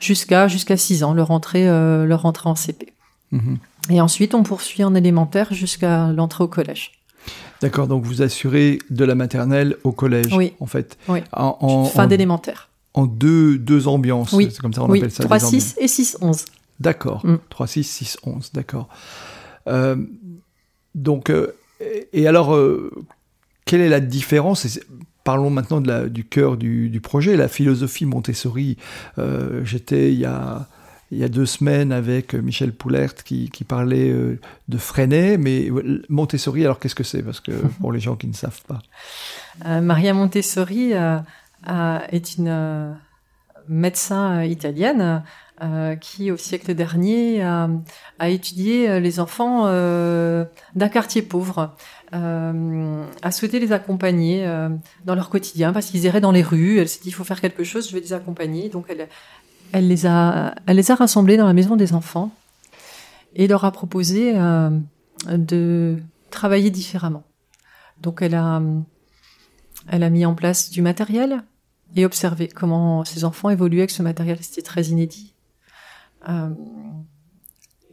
[0.00, 2.94] jusqu'à jusqu'à 6 ans, leur entrée leur entrée en CP.
[3.32, 3.58] Mhm.
[3.90, 6.92] Et ensuite on poursuit en élémentaire jusqu'à l'entrée au collège.
[7.60, 10.52] D'accord, donc vous assurez de la maternelle au collège, oui.
[10.58, 10.98] en fait.
[11.08, 11.20] Oui.
[11.32, 12.68] En, fin d'élémentaire.
[12.94, 14.48] En deux, deux ambiances, oui.
[14.50, 15.24] c'est comme ça on appelle ça.
[15.24, 16.44] 3, 6 et 6, 11.
[16.80, 18.88] D'accord, 3, 6, 6, 11, d'accord.
[19.68, 19.96] Euh,
[20.94, 21.52] donc, euh,
[22.12, 22.90] et alors, euh,
[23.64, 24.80] quelle est la différence
[25.24, 28.76] Parlons maintenant de la, du cœur du, du, projet, la philosophie Montessori.
[29.18, 30.66] Euh, j'étais il y a
[31.12, 35.68] il y a deux semaines avec Michel Poulert qui, qui parlait euh, de Freinet, mais
[36.08, 37.22] Montessori, alors qu'est-ce que c'est?
[37.22, 38.78] Parce que pour les gens qui ne savent pas.
[39.66, 41.18] Euh, Maria Montessori euh,
[42.08, 42.96] est une
[43.68, 45.22] médecin italienne
[46.00, 47.70] qui, au siècle dernier, a,
[48.18, 51.76] a étudié les enfants d'un quartier pauvre.
[52.10, 54.44] a souhaité les accompagner
[55.04, 56.80] dans leur quotidien parce qu'ils erraient dans les rues.
[56.80, 58.70] Elle s'est dit il faut faire quelque chose, je vais les accompagner.
[58.70, 59.06] Donc elle,
[59.72, 62.30] elle les a, elle les a rassemblés dans la maison des enfants
[63.34, 64.70] et leur a proposé euh,
[65.26, 65.98] de
[66.30, 67.24] travailler différemment.
[68.00, 68.62] Donc elle a,
[69.88, 71.42] elle a mis en place du matériel
[71.96, 74.38] et observé comment ces enfants évoluaient avec ce matériel.
[74.42, 75.32] C'était très inédit.
[76.28, 76.50] Euh,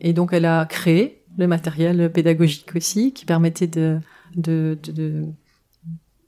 [0.01, 3.99] et donc elle a créé le matériel pédagogique aussi qui permettait de,
[4.35, 5.25] de, de,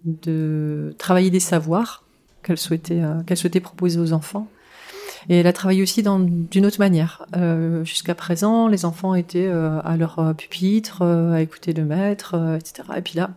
[0.05, 2.05] de, travailler des savoirs
[2.43, 4.47] qu'elle souhaitait, euh, qu'elle souhaitait proposer aux enfants
[5.29, 7.25] et elle a travaillé aussi d'une autre manière.
[7.35, 12.35] Euh, Jusqu'à présent, les enfants étaient euh, à leur euh, pupitre, à écouter le maître,
[12.57, 12.87] etc.
[12.97, 13.31] Et puis là,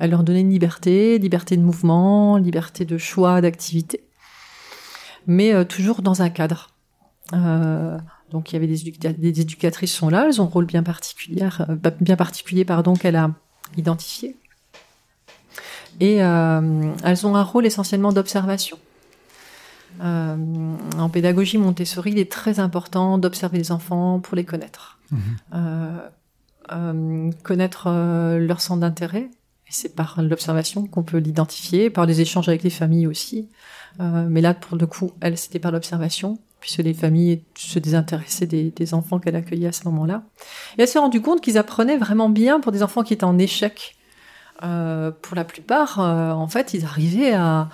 [0.00, 4.02] elle leur donnait une liberté, liberté de mouvement, liberté de choix, d'activité,
[5.26, 6.70] mais toujours dans un cadre.
[8.30, 11.48] donc il y avait des, des, éducatrices sont là, elles ont un rôle bien particulier,
[12.00, 13.30] bien particulier pardon qu'elle a
[13.76, 14.36] identifié.
[16.00, 18.78] Et elles ont un rôle essentiellement d'observation.
[20.00, 20.36] Euh,
[20.98, 24.98] en pédagogie Montessori, il est très important d'observer les enfants pour les connaître.
[25.10, 25.20] Mhm.
[25.54, 25.98] Euh,
[26.72, 27.88] euh, connaître
[28.38, 29.30] leur centre d'intérêt,
[29.68, 33.48] c'est par l'observation qu'on peut l'identifier, par des échanges avec les familles aussi.
[33.98, 38.70] mais là, pour le coup, elle, c'était par l'observation, puisque les familles se désintéressaient des,
[38.70, 40.24] des enfants qu'elle accueillait à ce moment-là.
[40.76, 43.38] Et elle s'est rendue compte qu'ils apprenaient vraiment bien pour des enfants qui étaient en
[43.38, 43.97] échec
[44.64, 47.68] euh, pour la plupart, euh, en fait, ils arrivaient à,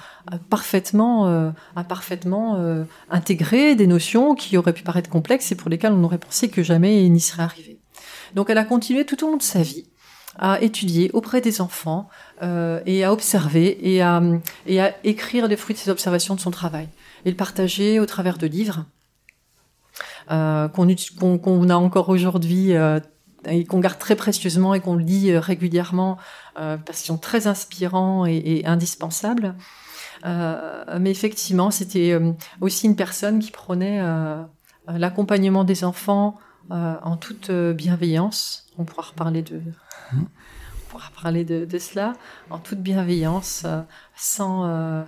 [0.50, 2.58] parfaitement, euh, à parfaitement
[3.10, 6.62] intégrer des notions qui auraient pu paraître complexes et pour lesquelles on aurait pensé que
[6.62, 7.78] jamais ils n'y seraient arrivés.
[8.34, 9.86] Donc, elle a continué tout au long de sa vie
[10.36, 12.08] à étudier auprès des enfants
[12.42, 14.20] et à observer et à,
[14.66, 16.88] et à écrire les fruits de ses observations de son travail
[17.24, 18.84] et le partager au travers de livres
[20.26, 22.72] qu'on a encore aujourd'hui
[23.46, 28.26] et qu'on garde très précieusement et qu'on lit régulièrement euh, parce qu'ils sont très inspirants
[28.26, 29.54] et, indispensables.
[30.24, 34.02] Euh, mais effectivement, c'était euh, aussi une personne qui prenait
[34.86, 36.38] l'accompagnement des enfants
[36.70, 38.66] en toute bienveillance.
[38.78, 39.60] On pourra reparler de,
[40.88, 42.14] pourra parler de, cela
[42.50, 43.66] en toute bienveillance,
[44.16, 45.04] sans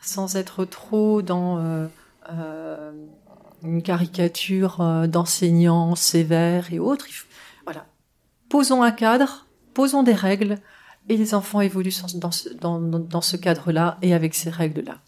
[0.00, 1.88] sans être trop dans
[3.62, 7.06] une caricature d'enseignants sévères et autres.
[7.64, 7.84] Voilà,
[8.48, 10.58] posons un cadre posons des règles
[11.08, 14.98] et les enfants évoluent dans ce, dans, dans ce cadre-là et avec ces règles-là.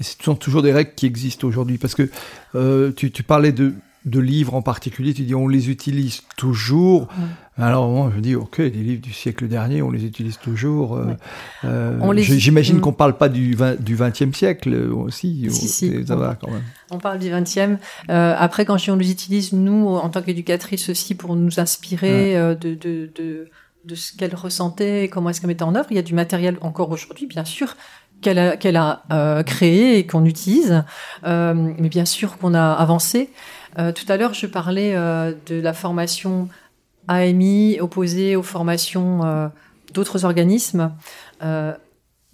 [0.00, 2.08] Et ce sont toujours des règles qui existent aujourd'hui parce que
[2.54, 3.74] euh, tu, tu, parlais de,
[4.04, 7.08] de livres en particulier, tu dis on les utilise toujours.
[7.56, 10.96] Alors moi je dis ok, les livres du siècle dernier, on les utilise toujours.
[10.96, 11.06] Euh,
[11.64, 12.80] euh, j'imagine mm.
[12.80, 15.46] qu'on parle pas du 20, du 20e siècle aussi.
[15.50, 16.06] Si, si.
[16.06, 16.62] Ça va quand même.
[16.90, 17.78] On parle du 20e.
[18.08, 23.10] après quand on les utilise nous en tant qu'éducatrices aussi pour nous inspirer de, de,
[23.14, 23.48] de
[23.84, 25.88] de ce qu'elle ressentait comment est-ce qu'elle mettait en œuvre.
[25.90, 27.76] Il y a du matériel encore aujourd'hui, bien sûr,
[28.20, 30.84] qu'elle a, qu'elle a euh, créé et qu'on utilise,
[31.24, 33.30] euh, mais bien sûr qu'on a avancé.
[33.76, 36.48] tout à l'heure, je parlais de la formation
[37.08, 39.50] AMI opposée aux formations
[39.94, 40.92] d'autres organismes.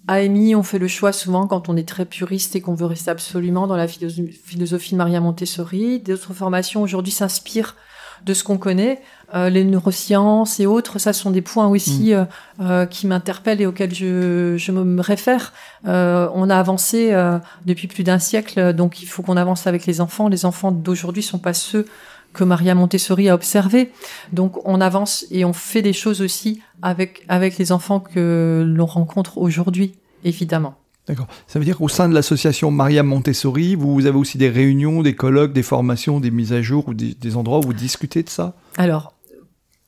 [0.07, 3.11] AMI, on fait le choix souvent quand on est très puriste et qu'on veut rester
[3.11, 5.99] absolument dans la philosophie de Maria Montessori.
[5.99, 7.75] D'autres formations aujourd'hui s'inspirent
[8.25, 9.01] de ce qu'on connaît.
[9.33, 12.13] Euh, les neurosciences et autres, ça sont des points aussi mm.
[12.13, 12.25] euh,
[12.61, 15.53] euh, qui m'interpellent et auxquels je, je me réfère.
[15.83, 17.13] on a avancé
[17.65, 20.27] depuis plus d'un siècle, donc il faut qu'on avance avec les enfants.
[20.27, 21.85] Les enfants d'aujourd'hui sont pas ceux
[22.33, 23.91] que Maria Montessori a observés.
[24.31, 28.85] Donc on avance et on fait des choses aussi avec avec les enfants que l'on
[28.85, 30.75] rencontre aujourd'hui, évidemment.
[31.07, 31.27] D'accord.
[31.47, 35.15] Ça veut dire qu'au sein de l'association Maria Montessori, vous avez aussi des réunions, des
[35.15, 38.53] colloques, des formations, des mises à jour ou des, endroits où vous discutez de ça
[38.77, 39.13] Alors,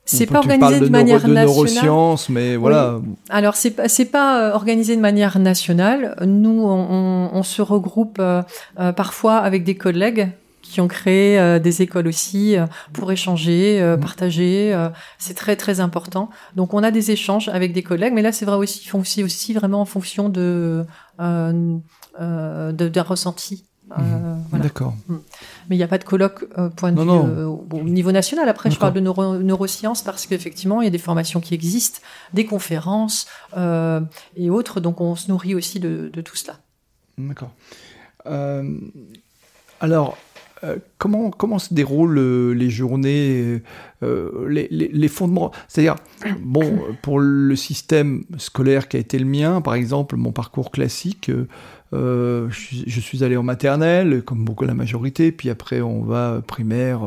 [0.06, 2.16] c'est pas organisé de, manière de nationale.
[2.30, 3.00] mais voilà.
[3.30, 6.16] Alors c'est pas c'est pas euh, organisé de manière nationale.
[6.26, 8.42] Nous, on, se regroupe euh,
[8.80, 10.30] euh, parfois avec des collègues
[10.70, 14.00] qui ont créé euh, des écoles aussi euh, pour échanger, euh, mmh.
[14.00, 14.90] partager.
[15.18, 16.30] c'est très très important.
[16.56, 19.02] Donc on a des échanges avec des collègues, mais là c'est vrai aussi, ils font
[19.02, 20.86] aussi, aussi vraiment en fonction de
[21.18, 21.82] d'un
[23.04, 23.66] ressenti.
[23.90, 24.60] Mmh.
[24.60, 24.94] D'accord.
[25.08, 25.16] Mmh.
[25.68, 28.48] Mais il n'y a pas de colloque point de vue au niveau national.
[28.48, 32.00] Après, je parle de neurosciences parce qu'effectivement, il y a des formations qui existent,
[32.34, 33.26] des conférences
[34.36, 34.80] et autres.
[34.80, 36.58] Donc, on se nourrit aussi de, de tout cela.
[37.18, 37.52] D'accord.
[39.82, 40.18] alors,
[40.98, 43.62] comment, comment se déroulent euh, les journées,
[44.04, 45.52] euh, les, fondements?
[45.68, 45.96] C'est-à-dire,
[46.42, 51.32] bon, pour le système scolaire qui a été le mien, par exemple, mon parcours classique,
[51.92, 57.02] je, je, suis allé en maternelle, comme beaucoup la majorité, puis après on va primaire,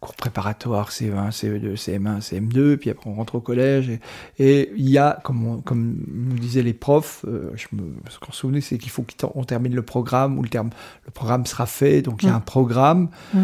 [0.00, 3.90] cours préparatoire CE1, CE2, CM1, CM2, puis après on rentre au collège.
[4.38, 8.32] Et, il y a, comme, comme nous disaient les profs, euh, je me, ce qu'on
[8.32, 10.70] se souvenait, c'est qu'il faut qu'on termine le programme, ou le, terme,
[11.04, 12.36] le programme sera fait, donc il y a mm.
[12.36, 13.08] un programme.
[13.34, 13.42] Mm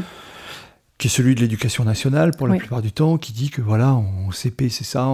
[0.98, 3.94] qui est celui de l'éducation nationale pour la plupart du temps, qui dit que voilà,
[3.94, 5.09] en CP c'est ça,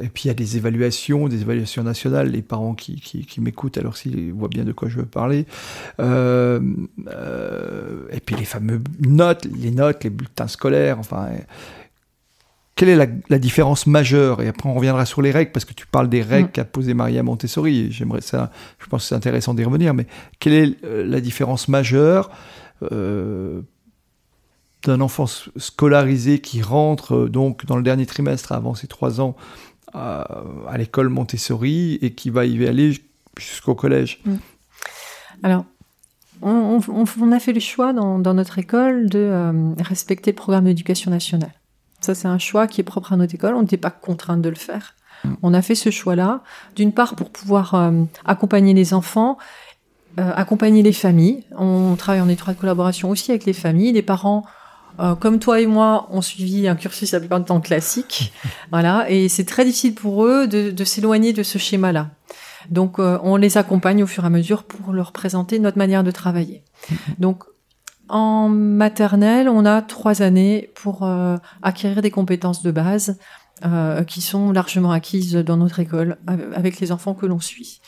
[0.00, 3.40] et puis il y a des évaluations, des évaluations nationales, les parents qui, qui, qui
[3.40, 5.46] m'écoutent alors s'ils voient bien de quoi je veux parler,
[6.00, 6.60] euh,
[7.08, 11.28] euh, et puis les fameux notes, les notes, les bulletins scolaires, enfin...
[12.74, 14.40] Quelle est la, la, différence majeure?
[14.40, 16.52] Et après, on reviendra sur les règles, parce que tu parles des règles mm.
[16.52, 17.92] qu'a posées Maria Montessori.
[17.92, 20.06] J'aimerais ça, je pense que c'est intéressant d'y revenir, mais
[20.40, 22.30] quelle est euh, la différence majeure
[22.90, 23.60] euh,
[24.84, 29.36] d'un enfant scolarisé qui rentre euh, donc dans le dernier trimestre avant ses trois ans
[29.94, 30.26] à,
[30.78, 32.98] l'école Montessori et qui va y aller
[33.38, 34.20] jusqu'au collège.
[34.24, 34.36] Mm.
[35.42, 35.64] Alors,
[36.40, 41.52] on, a fait le choix dans, notre école de euh, respecter le programme d'éducation nationale.
[42.00, 43.54] Ça, c'est un choix qui est propre à notre école.
[43.54, 44.94] On n'était pas contraint de le faire.
[45.24, 45.34] Mm.
[45.42, 46.40] On a fait ce choix-là,
[46.74, 47.92] d'une part pour pouvoir euh,
[48.24, 49.36] accompagner les enfants,
[50.16, 51.44] accompagner les familles.
[51.56, 53.92] On travaille en étroite collaboration aussi avec les familles.
[53.92, 54.44] Les parents
[55.02, 58.32] euh, comme toi et moi, ont suivi un cursus la plupart du temps classique,
[58.70, 62.10] voilà, et c'est très difficile pour eux de, s'éloigner de ce schéma-là.
[62.70, 66.04] Donc, euh, on les accompagne au fur et à mesure pour leur présenter notre manière
[66.04, 66.62] de travailler.
[67.18, 67.42] Donc,
[68.08, 73.18] en maternelle, on a trois années pour euh, acquérir des compétences de base
[74.08, 76.18] qui sont largement acquises dans notre école
[76.52, 77.80] avec les enfants que l'on suit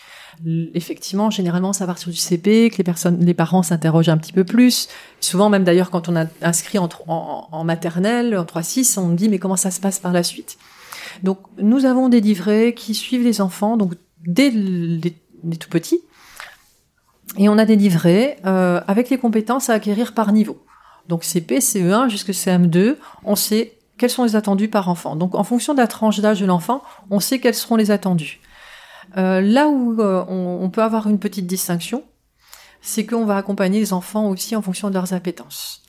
[0.74, 4.32] effectivement, généralement, ça part sur du CP, que les personnes, les parents s'interrogent un petit
[4.32, 4.88] peu plus.
[5.20, 9.38] Souvent, même d'ailleurs, quand on a inscrit en, en, maternelle, en 3-6, on dit, mais
[9.38, 10.58] comment ça se passe par la suite?
[11.22, 13.94] Donc, nous avons des livrets qui suivent les enfants, donc
[14.26, 15.14] dès les,
[15.58, 16.00] tout petits.
[17.38, 20.64] Et on a des livrets euh, avec les compétences à acquérir par niveau.
[21.08, 25.16] Donc CP, CE1 jusqu'à CM2, on sait quels sont les attendus par enfant.
[25.16, 28.40] Donc en fonction de la tranche d'âge de l'enfant, on sait quels seront les attendus.
[29.16, 32.02] Euh, là où euh, on, peut avoir une petite distinction,
[32.80, 35.82] c'est qu'on va accompagner les enfants aussi en fonction de leurs appétences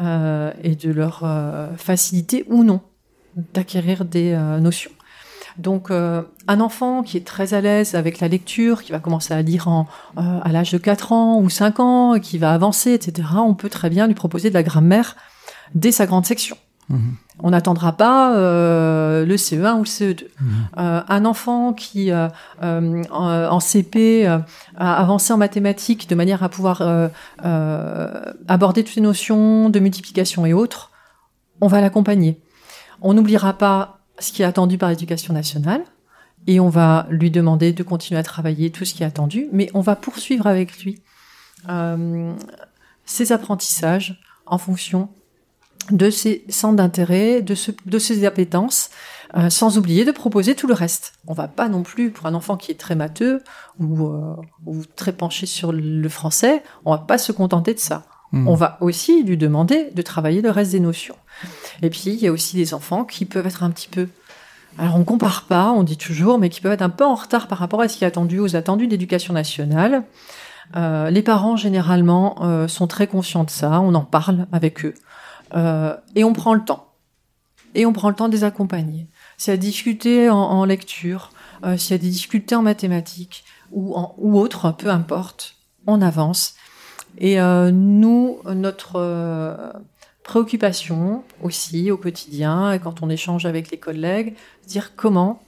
[0.00, 1.24] euh, et de leur
[1.76, 2.80] facilité ou non
[3.52, 4.92] d'acquérir des notions.
[5.56, 9.42] Donc, un enfant qui est très à l'aise avec la lecture, qui va commencer à
[9.42, 9.68] lire
[10.16, 13.90] à l'âge de 4 ans ou 5 ans, qui va avancer, etc., on peut très
[13.90, 15.16] bien lui proposer de la grammaire
[15.74, 16.56] dès sa grande section.
[17.40, 20.26] On n'attendra pas euh, le CE1 ou le CE2.
[20.40, 20.68] Mhm.
[20.78, 22.28] Euh, un enfant qui, euh,
[23.10, 24.44] en, CP, a
[24.76, 26.82] avancé en mathématiques de manière à pouvoir
[27.42, 30.90] aborder toutes les notions de multiplication et autres,
[31.60, 32.40] on va l'accompagner.
[33.00, 35.82] On n'oubliera pas ce qui est attendu par l'éducation nationale
[36.46, 39.70] et on va lui demander de continuer à travailler tout ce qui est attendu, mais
[39.74, 41.02] on va poursuivre avec lui
[43.06, 45.08] ses apprentissages en fonction
[45.90, 47.54] de ses centres d'intérêt, de,
[47.86, 48.90] de ses appétences,
[49.36, 51.14] euh, sans oublier de proposer tout le reste.
[51.26, 53.42] On va pas non plus, pour un enfant qui est très matheux
[53.80, 58.04] ou, euh, ou très penché sur le français, on va pas se contenter de ça.
[58.32, 58.48] Hmm.
[58.48, 61.16] On va aussi lui demander de travailler le reste des notions.
[61.82, 64.08] Et puis, il y a aussi des enfants qui peuvent être un petit peu
[64.78, 67.46] alors on compare pas, on dit toujours, mais qui peuvent être un peu en retard
[67.46, 70.02] par rapport à ce qui est attendu aux attendus d'éducation nationale.
[70.76, 74.94] Euh, les parents généralement euh, sont très conscients de ça, on en parle avec eux
[75.54, 76.92] euh, et on prend le temps.
[77.74, 79.08] Et on prend le temps de les accompagner.
[79.46, 81.30] Y a discuter en, en lecture,
[81.76, 86.54] s'il y a des difficultés en mathématiques ou, en, ou autre, peu importe, on avance.
[87.18, 89.72] Et nous, notre
[90.22, 94.34] préoccupation aussi au quotidien et quand on échange avec les collègues,
[94.66, 95.42] dire comment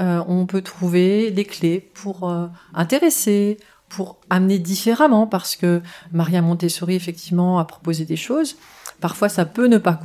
[0.00, 6.40] euh, on peut trouver des clés pour euh, intéresser, pour amener différemment, parce que Maria
[6.40, 8.56] Montessori effectivement a proposé des choses.
[9.02, 10.00] Parfois, ça peut ne pas,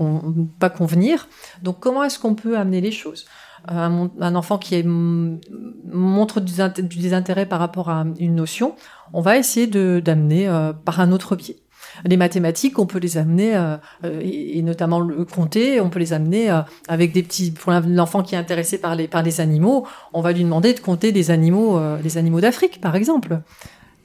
[0.59, 1.29] pas convenir.
[1.63, 3.25] Donc, comment est-ce qu'on peut amener les choses?
[3.71, 6.53] Euh, un, enfant qui est, montre du,
[6.99, 8.75] désintérêt par rapport à une notion,
[9.13, 10.51] on va essayer d'amener
[10.83, 11.57] par un autre biais.
[12.05, 16.13] Les mathématiques, on peut les amener, euh, euh, et, notamment le compter, on peut les
[16.13, 17.51] amener euh, avec des petits.
[17.51, 20.79] Pour l'enfant qui est intéressé par les par les animaux, on va lui demander de
[20.79, 23.41] compter des animaux, les animaux d'Afrique, par exemple.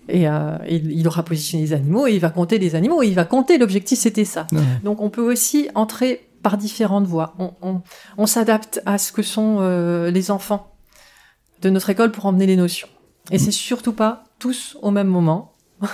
[0.09, 0.27] Et,
[0.69, 3.59] il aura positionné les animaux et il va compter les animaux et il va compter.
[3.59, 4.47] L'objectif, c'était ça.
[4.83, 7.35] Donc, on peut aussi entrer par différentes voies.
[7.39, 7.83] On,
[8.19, 9.61] on s'adapte à ce que sont
[10.13, 10.73] les enfants
[11.63, 12.89] de notre école pour emmener les notions.
[13.31, 15.55] Et c'est surtout pas tous au même moment.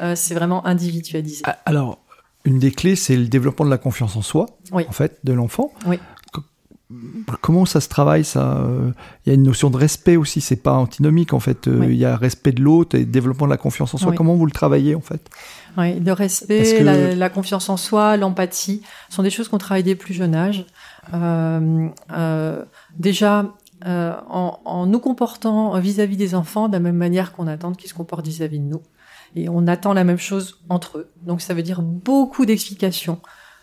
[0.00, 1.42] Euh, c'est vraiment individualisé.
[1.44, 1.98] Ah, alors,
[2.44, 5.72] une des clés, c'est le développement de la confiance en soi, en fait, de l'enfant.
[5.86, 5.98] Oui.
[7.42, 8.92] Comment ça se travaille ça euh,
[9.24, 11.68] Il y a une notion de respect aussi, c'est pas antinomique en fait.
[11.68, 14.12] Euh, il y a respect de l'autre et développement de la confiance en soi.
[14.16, 15.28] Comment vous le travaillez en fait?
[15.76, 16.82] Oui, le respect,
[17.14, 20.64] la, confiance en soi, l'empathie sont des choses qu'on travaille dès plus jeune âge.
[22.98, 27.90] déjà, en, en, nous comportant vis-à-vis des enfants de la même manière qu'on attend qu'ils
[27.90, 28.82] se comportent vis-à-vis de nous
[29.36, 31.10] et on attend la même chose entre eux.
[31.22, 33.20] Donc ça veut dire beaucoup d'explications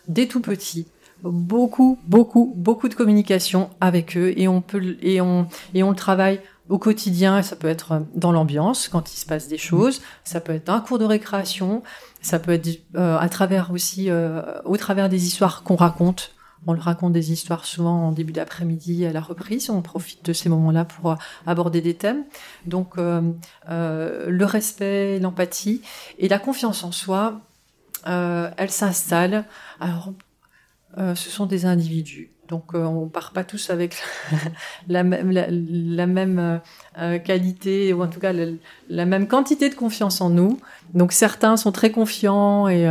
[0.08, 0.86] dès tout petit,
[1.22, 5.96] beaucoup, beaucoup, beaucoup de communication avec eux et on peut et on et on le
[5.96, 7.42] travaille au quotidien.
[7.42, 10.80] Ça peut être dans l'ambiance quand il se passe des choses, ça peut être un
[10.80, 11.82] cours de récréation,
[12.22, 16.72] ça peut être euh, à travers aussi euh, au travers des histoires qu'on raconte on
[16.72, 19.70] le raconte des histoires souvent en début d'après-midi à la reprise.
[19.70, 22.24] On profite de ces moments-là pour euh, aborder des thèmes.
[22.66, 23.22] Donc euh,
[23.68, 25.82] euh, le respect, l'empathie
[26.18, 27.40] et la confiance en soi,
[28.04, 29.46] elle s'installe.
[29.80, 30.12] Alors,
[30.96, 32.30] ce sont des individus.
[32.48, 33.96] Donc on part pas tous avec
[34.88, 36.60] la même, la, même
[37.24, 40.58] qualité ou en tout cas la, même quantité de confiance en nous.
[40.94, 42.88] Donc certains sont très confiants et,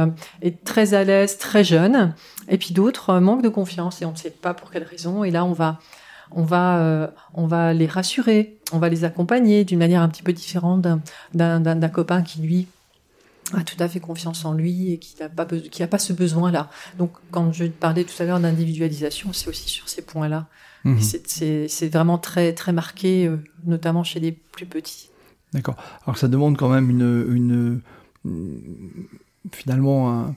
[0.66, 2.14] très à l'aise, très jeunes.
[2.48, 5.24] Et puis d'autres euh, manquent de confiance et on ne sait pas pour quelle raison.
[5.24, 10.24] Et là, euh, on va les rassurer, on va les accompagner d'une manière un petit
[10.24, 10.86] peu différente
[11.34, 12.68] d'un copain qui lui
[13.54, 16.14] a tout à fait confiance en lui et qui n'a pas, qui a pas ce
[16.14, 16.70] besoin-là.
[16.98, 20.48] Donc, quand je parlais tout à l'heure d'individualisation, c'est aussi sur ces points-là.
[20.84, 21.00] Mmh.
[21.68, 25.10] C'est vraiment très, très marqué, euh, notamment chez les plus petits.
[25.54, 25.76] D'accord.
[26.06, 27.82] Alors, ça demande quand même une,
[28.26, 29.10] une
[29.52, 30.36] finalement un,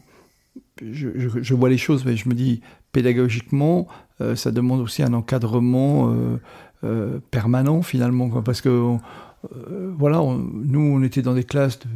[0.82, 2.60] je, vois les choses, mais je me dis,
[2.92, 3.88] pédagogiquement,
[4.20, 6.40] euh, ça demande aussi un encadrement euh,
[6.84, 8.28] euh, permanent, finalement.
[8.42, 8.96] parce que,
[9.96, 11.86] voilà, nous, on était dans des classes de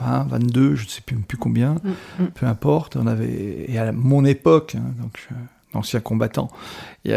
[0.00, 2.26] 20, 22, je ne sais plus, plus combien, mm, mm.
[2.34, 2.96] peu importe.
[2.96, 5.28] On avait, et à mon époque, hein, donc
[5.74, 6.50] ancien combattant,
[7.04, 7.12] il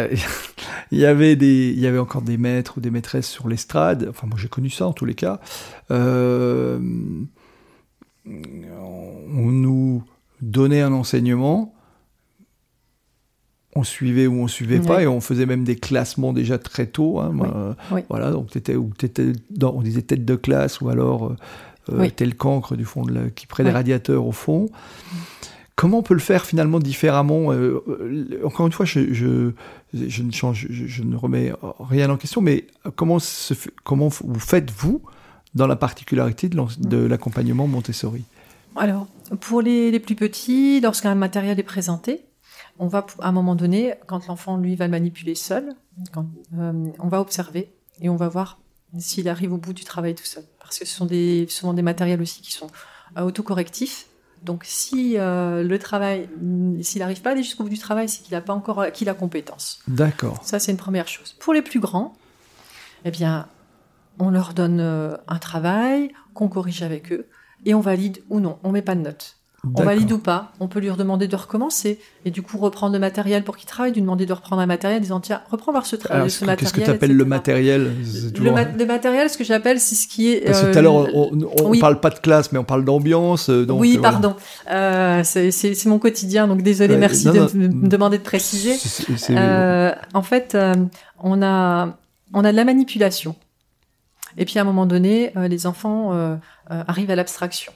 [0.92, 4.08] y, avait des, il y avait encore des maîtres ou des maîtresses sur l'estrade.
[4.10, 5.40] Enfin, moi, j'ai connu ça en tous les cas.
[5.90, 7.20] on
[9.36, 10.04] nous
[10.42, 11.74] donner un enseignement,
[13.76, 17.20] on suivait ou on suivait pas et on faisait même des classements déjà très tôt.
[17.20, 17.76] Hein,
[18.10, 21.36] Voilà, donc étais, ou étais dans, on disait tête de classe ou alors
[21.92, 24.70] euh, euh tel cancre du fond de qui près des radiateurs au fond.
[25.76, 29.52] Comment on peut le faire finalement différemment euh, euh, Encore une fois, je, je,
[29.94, 33.54] je ne change, je, ne remets rien en question, mais comment, se,
[33.86, 35.02] comment vous faites-vous
[35.56, 38.26] dans la particularité de l'accompagnement Montessori?
[38.76, 39.08] Alors,
[39.40, 42.26] pour les, plus petits, lorsqu'un matériel est présenté,
[42.78, 45.76] on va, à un moment donné, quand l'enfant, lui, va le manipuler seul,
[46.58, 48.60] euh, on va observer et on va voir
[48.98, 50.44] s'il arrive au bout du travail tout seul.
[50.60, 52.70] Parce que ce sont des, souvent des matériels aussi qui sont
[53.18, 54.08] euh, autocorrectifs.
[54.44, 56.30] Donc, si euh, le travail,
[56.82, 59.04] s'il n'arrive pas à aller jusqu'au bout du travail, c'est qu'il n'a pas encore acquis
[59.04, 59.82] la compétence.
[59.88, 60.40] D'accord.
[60.44, 61.36] Ça, c'est une première chose.
[61.40, 62.14] Pour les plus grands,
[63.04, 63.48] eh bien,
[64.18, 67.28] on leur donne un travail qu'on corrige avec eux
[67.66, 68.60] et on valide ou non.
[68.64, 69.39] On met pas de notes.
[69.76, 70.52] On valide ou pas.
[70.60, 73.92] On peut lui redemander de recommencer et du coup reprendre le matériel pour qu'il travaille,
[73.92, 76.60] lui demander de reprendre un matériel, disant tiens, reprends voir ce, travail, ce matériel.
[76.60, 77.92] Qu'est-ce que tu appelles le matériel?
[78.40, 80.46] Le, matériel, ce que j'appelle, c'est ce qui est.
[80.46, 83.50] Parce que tout à l'heure, on, ne parle pas de classe, mais on parle d'ambiance.
[83.50, 84.36] oui, pardon.
[84.66, 88.76] c'est mon quotidien, donc désolé, merci de me demander de préciser.
[90.14, 90.58] en fait,
[91.20, 91.98] on a
[92.34, 93.36] on a de la manipulation.
[94.38, 96.40] Et puis à un moment donné, les enfants
[96.70, 97.74] arrivent à l'abstraction.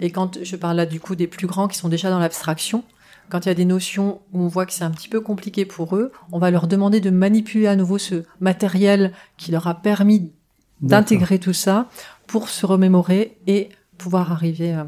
[0.00, 2.84] Et quand je parle là du coup des plus grands qui sont déjà dans l'abstraction,
[3.28, 5.64] quand il y a des notions où on voit que c'est un petit peu compliqué
[5.64, 9.74] pour eux, on va leur demander de manipuler à nouveau ce matériel qui leur a
[9.74, 10.32] permis
[10.80, 11.88] d'intégrer tout ça
[12.26, 13.68] pour se remémorer et
[13.98, 14.86] pouvoir arriver à,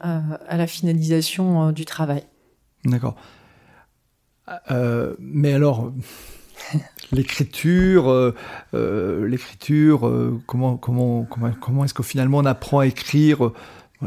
[0.00, 2.24] à, la finalisation euh, du travail.
[2.84, 3.14] D'accord.
[4.70, 5.92] Euh, mais alors,
[7.12, 8.34] l'écriture, euh,
[8.74, 13.52] euh, l'écriture, euh, comment comment comment comment est-ce que finalement on apprend à écrire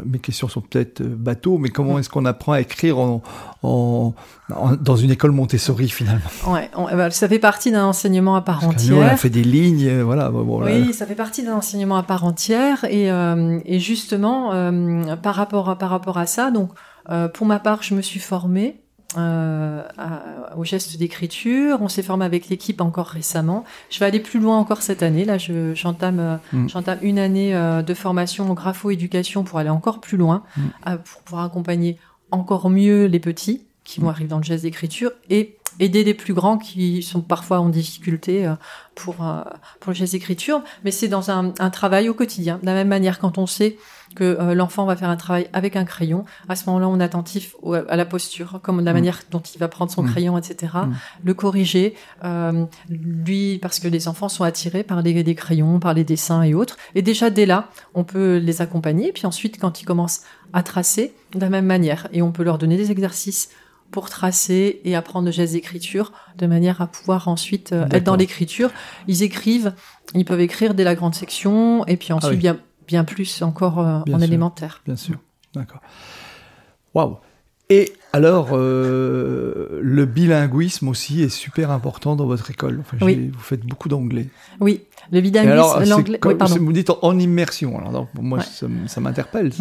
[0.05, 3.21] mes questions sont peut-être euh, bateaux, mais comment est-ce qu'on apprend à écrire en,
[3.63, 6.29] dans une école Montessori finalement?
[6.47, 8.95] Ouais, eh ben, ça fait partie d'un enseignement à part entière.
[8.95, 10.31] Nous, on a fait des lignes, euh, voilà.
[10.31, 14.51] oui, ça fait partie d'un enseignement à part entière, et, euh, et justement
[15.21, 16.71] par rapport à, par rapport à ça, donc
[17.33, 18.81] pour ma part, je me suis formée
[19.17, 19.83] euh,
[20.57, 21.77] au geste d'écriture.
[21.81, 23.63] On s'est formé avec l'équipe encore récemment.
[23.89, 25.25] Je vais aller plus loin encore cette année.
[25.25, 26.69] Là, j'entame euh, mm.
[26.69, 30.97] j'entame une année euh, de formation en grapho-éducation pour aller encore plus loin, mm.
[31.03, 31.97] pour pouvoir accompagner
[32.31, 34.09] encore mieux les petits qui vont mm.
[34.09, 38.51] arriver dans le geste d'écriture et aider les plus grands qui sont parfois en difficulté
[38.95, 40.61] pour pour le geste d'écriture.
[40.83, 42.59] Mais c'est dans un, un travail au quotidien.
[42.61, 43.77] De la même manière, quand on sait
[44.13, 46.25] que euh, l'enfant va faire un travail avec un crayon.
[46.49, 47.55] À ce moment-là, on est attentif
[47.89, 48.93] à la posture, comme la mm.
[48.93, 50.11] manière dont il va prendre son mm.
[50.11, 50.73] crayon, etc.
[50.73, 50.93] Mm.
[51.23, 55.93] Le corriger, euh, lui, parce que les enfants sont attirés par les, des crayons, par
[55.93, 56.77] les dessins et autres.
[56.93, 59.11] Et déjà, dès là, on peut les accompagner.
[59.11, 60.21] Puis ensuite, quand ils commencent
[60.53, 62.07] à tracer, de la même manière.
[62.13, 63.49] Et on peut leur donner des exercices
[63.95, 68.17] pour tracer et apprendre le geste d'écriture de manière à pouvoir ensuite euh, être dans
[68.17, 68.69] l'écriture.
[69.07, 69.73] Ils écrivent,
[70.13, 73.79] ils peuvent écrire dès la grande section et puis ensuite ah bien bien plus encore
[73.79, 74.81] euh, en élémentaire.
[74.85, 75.15] Bien sûr,
[75.53, 75.79] d'accord.
[76.93, 77.15] Waouh.
[77.69, 82.83] Et alors, euh, le bilinguisme aussi est super important dans votre école.
[83.01, 83.31] oui.
[83.33, 84.27] Vous faites beaucoup d'anglais.
[84.59, 86.19] Oui, le bilinguisme, l'anglais.
[86.25, 87.79] Oui, vous dites en immersion.
[87.79, 89.51] Alors, moi, ça, m'interpelle.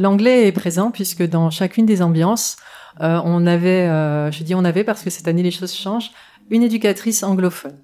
[0.00, 2.56] L'anglais est présent puisque dans chacune des ambiances,
[3.00, 3.86] euh, on avait,
[4.32, 6.12] je dis on avait parce que cette année les choses changent,
[6.50, 7.76] une éducatrice anglophone.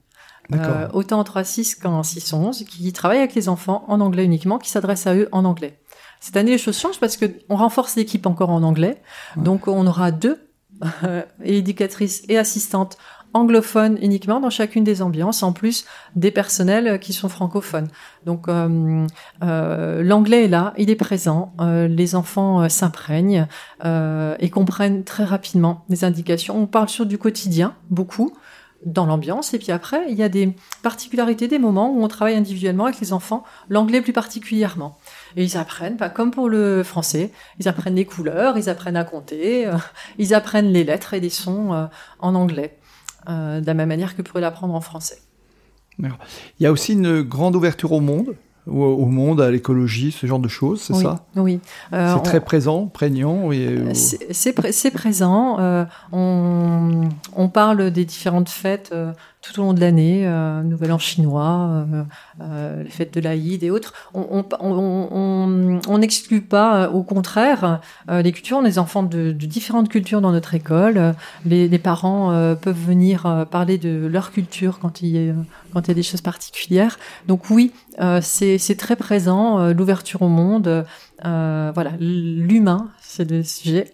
[0.55, 4.71] Euh, autant en 3.6 qu'en 6.11, qui travaille avec les enfants en anglais uniquement, qui
[4.71, 5.81] s'adresse à eux en anglais.
[6.21, 9.03] Cette année, les choses changent parce que on renforce l'équipe encore en anglais.
[9.37, 10.49] Donc, on aura deux
[11.05, 12.99] euh, éducatrices et assistantes
[13.35, 15.85] anglophones uniquement dans chacune des ambiances, en plus
[16.17, 17.89] des personnels qui sont francophones.
[18.27, 19.07] Donc euh,
[19.43, 23.47] euh l'anglais est là, il est présent, euh, les enfants euh, s'imprègnent
[23.85, 26.57] et comprennent très rapidement les indications.
[26.57, 28.33] On parle sur du quotidien, beaucoup,
[28.85, 29.55] dans l'ambiance.
[29.55, 33.01] Et puis après, il y a des particularités des moments où on travaille individuellement avec
[33.01, 34.99] les enfants, l'anglais plus particulièrement.
[35.37, 39.05] Et ils apprennent, pas comme pour le français, ils apprennent les couleurs, ils apprennent à
[39.05, 39.77] compter, euh,
[40.19, 41.87] ils apprennent les lettres et les sons euh,
[42.19, 42.79] en anglais,
[43.29, 45.19] euh, de la même manière que pour l'apprendre en français.
[45.99, 46.09] Il
[46.61, 48.35] y a aussi une grande ouverture au monde
[48.69, 51.27] au monde, à l'écologie, ce genre de choses, c'est ça?
[51.35, 51.59] Oui.
[51.93, 53.51] Euh, c'est très présent, prégnant.
[53.51, 55.57] Euh, c'est présent.
[56.13, 58.95] On, on, parle des différentes fêtes
[59.43, 62.05] tout au long de l'année, euh, Nouvel An chinois, euh,
[62.41, 63.93] euh, les fêtes de l'Aïd et autres.
[64.15, 68.59] On n'exclut pas, au contraire, les cultures.
[68.59, 71.15] On a enfants de, de, différentes cultures dans notre école.
[71.45, 72.29] Les, les parents
[72.61, 75.35] peuvent venir parler de leur culture quand il, y a,
[75.73, 76.99] quand il y a des choses particulières.
[77.27, 77.73] Donc oui,
[78.21, 80.87] c'est très présent, l'ouverture au monde.
[81.23, 83.93] voilà, l'humain, c'est le sujet.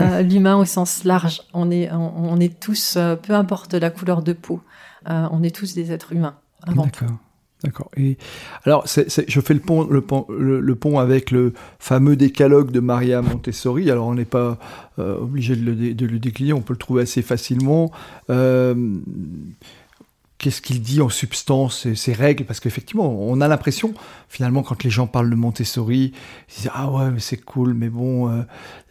[0.00, 1.42] Euh, l'humain au sens large.
[1.54, 4.60] On est, on, est tous, euh, peu importe la couleur de peau,
[5.08, 6.36] euh, on est tous des êtres humains.
[7.62, 7.90] D'accord.
[7.98, 8.16] Et
[8.64, 13.20] alors, je fais le pont, le, pont, le, pont avec le fameux décalogue de Maria
[13.20, 13.90] Montessori.
[13.90, 14.58] Alors, on n'est pas
[14.96, 17.90] obligé de le, de le, décliner, on peut le trouver assez facilement
[20.40, 23.92] qu'est-ce qu'il dit en substance, ces règles, parce qu'effectivement, on a l'impression,
[24.28, 26.14] finalement, quand les gens parlent de Montessori,
[26.48, 28.42] ils disent ah ouais, mais c'est cool, mais bon, euh,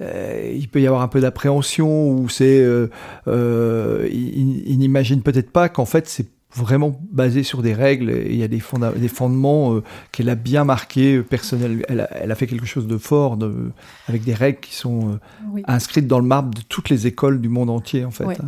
[0.01, 2.89] euh, il peut y avoir un peu d'appréhension ou c'est, euh,
[3.27, 8.37] euh ils, n'imaginent peut-être pas qu'en fait c'est vraiment basé sur des règles et il
[8.37, 8.61] y a des,
[8.97, 9.81] des fondements
[10.11, 11.83] qu'elle a bien marqués personnels.
[11.89, 13.71] Elle a, elle a, fait quelque chose de fort de,
[14.07, 15.19] avec des règles qui sont
[15.65, 18.39] inscrites dans le marbre de toutes les écoles du monde entier en fait.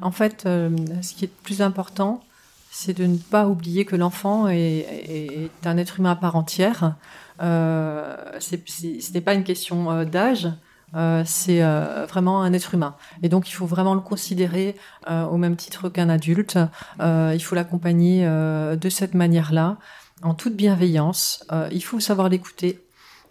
[0.00, 2.22] En fait, ce qui est plus important,
[2.70, 6.94] c'est de ne pas oublier que l'enfant est, est, un être humain à part entière.
[7.40, 10.48] Euh, ce n'est pas une question euh, d'âge,
[10.94, 12.96] euh, c'est euh, vraiment un être humain.
[13.22, 14.76] Et donc il faut vraiment le considérer
[15.08, 16.58] euh, au même titre qu'un adulte.
[17.00, 19.76] il faut l'accompagner de cette manière-là,
[20.22, 21.44] en toute bienveillance.
[21.70, 22.80] il faut savoir l'écouter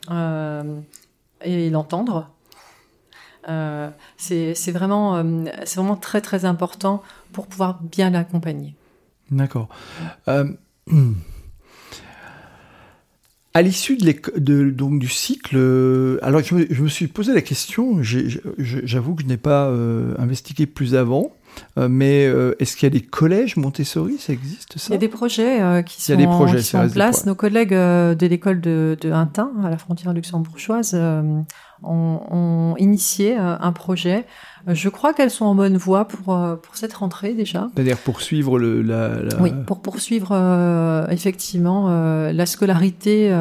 [0.10, 2.30] et l'entendre.
[4.18, 5.24] c'est vraiment,
[5.66, 7.02] c'est vraiment très très important
[7.34, 8.77] pour pouvoir bien l'accompagner.
[9.32, 9.70] D'accord.
[10.28, 10.46] Euh,
[13.54, 19.16] à l'issue de, donc du cycle, euh, alors je me, suis posé la question, j'avoue
[19.16, 21.36] que je n'ai pas euh, investigué plus avant,
[21.78, 22.24] mais
[22.60, 24.88] est-ce qu'il y a des collèges Montessori Ça existe ça?
[24.90, 27.26] Il y a des projets qui sont, des projets, en place.
[27.26, 30.98] Nos collègues de l'école de, de Hintin, à la frontière luxembourgeoise,
[31.84, 34.26] ont, initié un projet
[34.68, 37.70] je crois qu'elles sont en bonne voie pour, euh, pour cette rentrée déjà.
[37.74, 43.34] C'est-à-dire poursuivre le, la, Oui, pour poursuivre euh, effectivement euh, la scolarité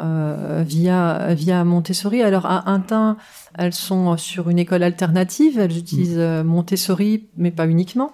[0.00, 2.22] via, via Montessori.
[2.22, 3.16] Alors à Intin,
[3.58, 6.42] elles sont sur une école alternative, elles utilisent mm.
[6.42, 8.12] Montessori, mais pas uniquement.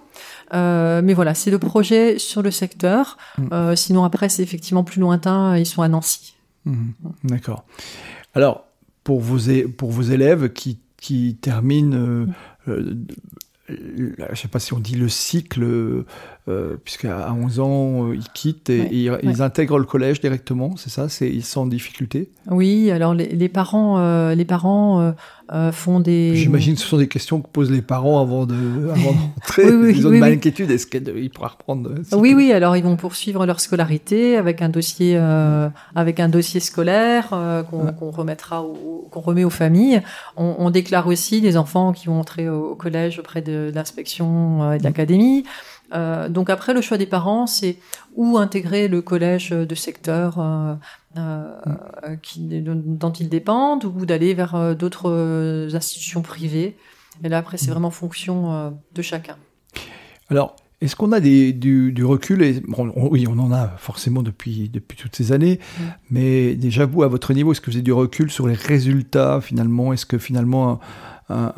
[0.51, 3.17] mais voilà, c'est le projet sur le secteur.
[3.37, 3.75] Mm.
[3.75, 6.35] sinon après, c'est effectivement plus lointain, ils sont à Nancy.
[6.65, 6.89] Mm.
[7.23, 7.65] D'accord.
[8.33, 8.65] Alors,
[9.03, 9.39] pour vos,
[9.77, 12.25] pour vos élèves qui qui termine, euh,
[12.67, 12.95] euh,
[13.69, 16.05] je ne sais pas si on dit le cycle
[16.49, 21.09] euh, puisqu'à 11 ans, euh, ils quittent et, ils, intègrent le collège directement, c'est ça
[21.09, 22.29] c'est, Ils sont en difficulté?
[22.49, 25.13] Oui, alors les, parents, euh, les parents
[25.73, 26.37] font des...
[26.37, 28.55] J'imagine que ce sont des questions que posent les parents avant de,
[28.91, 29.63] avant d'entrer.
[29.91, 33.59] ils ont de l'inquiétude, est-ce qu'ils pourront reprendre Oui, oui, alors ils vont poursuivre leur
[33.59, 35.17] scolarité avec un dossier,
[35.95, 37.27] avec un dossier scolaire
[37.69, 38.65] qu'on, remettra,
[39.11, 40.01] qu'on remet aux familles.
[40.37, 44.83] On, déclare aussi les enfants qui vont entrer au, collège auprès de, l'inspection et de
[44.85, 45.43] l'académie.
[45.93, 47.77] Euh, donc après, le choix des parents, c'est
[48.15, 50.75] où intégrer le collège de secteur euh,
[51.17, 56.75] euh, qui, dont ils dépendent, ou d'aller vers d'autres institutions privées.
[57.23, 59.37] Et là, après, c'est vraiment fonction de chacun.
[60.29, 62.61] Alors, est-ce qu'on a des, du, recul et,
[62.95, 65.83] Oui, on en a forcément depuis, depuis toutes ces années, mm.
[66.11, 69.41] mais déjà, vous, à votre niveau, est-ce que vous avez du recul sur les résultats
[69.41, 69.93] finalement?
[69.93, 70.79] Est-ce que finalement,
[71.29, 71.53] un,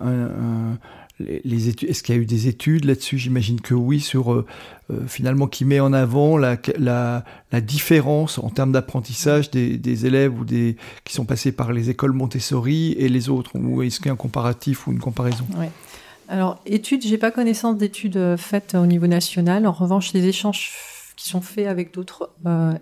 [0.00, 0.78] un,
[1.18, 3.16] les, études, est-ce qu'il y a eu des études là-dessus?
[3.16, 4.46] J'imagine que oui, sur euh,
[4.90, 10.04] euh, finalement qui met en avant la, la, la différence en termes d'apprentissage des, des,
[10.04, 13.52] élèves ou des qui sont passés par les écoles Montessori et les autres.
[13.54, 15.46] Ou est-ce qu'il y a un comparatif ou une comparaison?
[15.56, 15.70] Ouais.
[16.28, 19.66] Alors études, j'ai pas connaissance d'études euh, faites au niveau national.
[19.66, 20.72] En revanche, les échanges
[21.16, 22.30] qui sont faits avec d'autres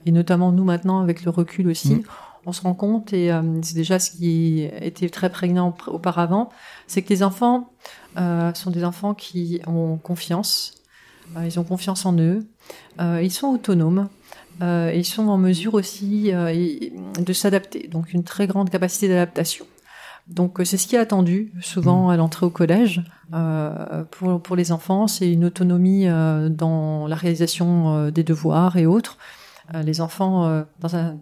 [0.06, 1.94] et notamment nous maintenant avec le recul aussi.
[1.94, 2.02] Mmh.
[2.46, 3.30] on se rend compte, et
[3.62, 6.50] c'est déjà ce qui était très prégnant auparavant,
[6.88, 7.70] c'est que les enfants
[8.16, 10.74] sont des enfants qui ont confiance,
[11.36, 12.46] euh, ils ont confiance en eux,
[13.00, 14.08] euh, ils sont autonomes.
[14.62, 19.66] Euh, ils sont en mesure aussi de s'adapter, donc une très grande capacité d'adaptation.
[20.28, 23.02] Donc c'est ce qui est attendu souvent à l'entrée au collège
[24.12, 29.18] pour, pour les enfants, c'est une autonomie dans la réalisation des devoirs et autres.
[29.74, 31.18] les enfants dans un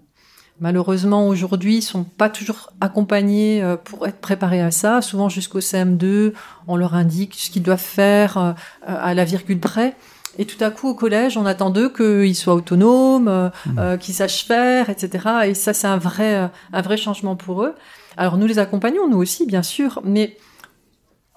[0.62, 5.02] malheureusement aujourd'hui sont pas toujours accompagnés euh, pour être préparés à ça.
[5.02, 6.32] Souvent jusqu'au CM2,
[6.68, 8.52] on leur indique ce qu'ils doivent faire euh,
[8.86, 9.96] à la virgule près.
[10.38, 13.98] Et tout à coup, au collège, on attend d'eux qu'ils soient autonomes, euh, mmh.
[13.98, 15.28] qu'ils sachent faire, etc.
[15.46, 17.74] Et ça, c'est un vrai, un vrai changement pour eux.
[18.16, 20.38] Alors nous les accompagnons, nous aussi, bien sûr, mais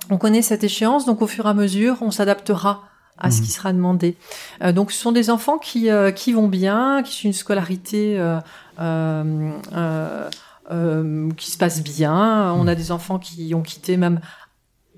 [0.09, 2.83] on connaît cette échéance, donc au fur et à mesure, on s'adaptera
[3.17, 3.43] à ce mmh.
[3.43, 4.17] qui sera demandé.
[4.73, 8.19] donc ce sont des enfants qui, qui vont bien, qui ont une scolarité
[8.79, 10.29] euh, euh,
[10.71, 12.53] euh, qui se passe bien.
[12.53, 14.19] On a des enfants qui ont quitté même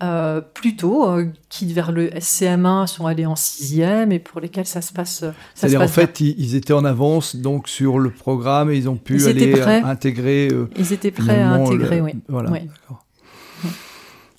[0.01, 1.17] euh, plus tôt,
[1.49, 5.25] qui vers le SCM1 sont allés en sixième et pour lesquels ça se passe.
[5.55, 9.25] C'est-à-dire en fait, ils, étaient en avance donc sur le programme et ils ont pu
[9.25, 10.49] aller intégrer.
[10.77, 12.13] ils étaient prêts à intégrer, oui.
[12.29, 12.51] Voilà.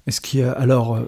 [0.06, 0.98] Est-ce qu'il y a alors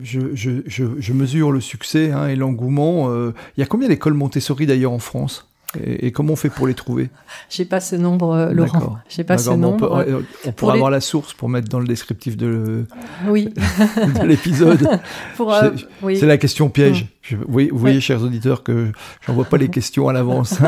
[0.00, 3.14] je, je, je, mesure le succès hein, et l'engouement.
[3.56, 5.53] il y a combien d'écoles Montessori d'ailleurs en France?
[5.82, 7.10] Et, comment on fait pour les trouver?
[7.50, 8.98] J'ai pas ce nombre, euh, Laurent.
[9.08, 9.88] J'ai pas ce nombre.
[9.90, 12.86] On, peut, on pourra avoir la source pour mettre dans le descriptif de,
[13.26, 13.52] oui.
[14.20, 14.88] de l'épisode.
[15.40, 15.70] Euh,
[16.02, 16.16] oui.
[16.16, 17.06] C'est la question piège.
[17.30, 17.36] Mm.
[17.46, 18.92] vous voyez, chers auditeurs, que
[19.26, 20.58] j'envoie pas les questions à l'avance.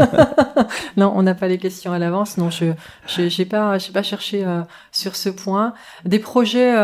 [0.97, 2.37] non, on n'a pas les questions à l'avance.
[2.37, 2.73] Non, je
[3.07, 5.73] j'ai pas j'ai pas cherché euh, sur ce point.
[6.05, 6.75] Des projets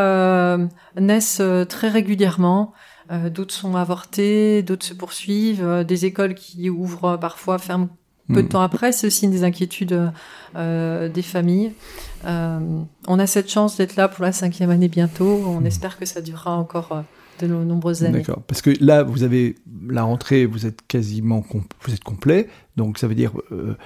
[0.98, 2.72] naissent très régulièrement.
[3.30, 7.88] d'autres sont avortés, d'autres se poursuivent, des écoles qui ouvrent parfois ferment
[8.32, 8.50] peu de hmm.
[8.50, 8.92] temps après.
[8.92, 10.10] C'est aussi une des inquiétudes
[10.56, 11.72] euh, des familles.
[12.24, 12.58] Euh,
[13.06, 15.42] on a cette chance d'être là pour la cinquième année bientôt.
[15.46, 15.66] On hmm.
[15.66, 17.00] espère que ça durera encore euh,
[17.40, 18.18] de nombreuses années.
[18.18, 18.42] D'accord.
[18.46, 19.56] Parce que là, vous avez
[19.88, 21.44] la rentrée, vous êtes quasiment
[21.84, 22.48] vous êtes complet.
[22.76, 23.76] Donc ça veut dire euh,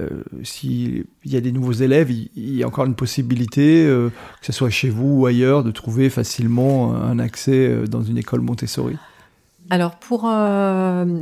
[0.00, 4.46] euh, s'il y a des nouveaux élèves, il, y a encore une possibilité, euh, que
[4.46, 8.96] ce soit chez vous ou ailleurs, de trouver facilement un accès dans une école Montessori?
[9.70, 10.30] Alors pour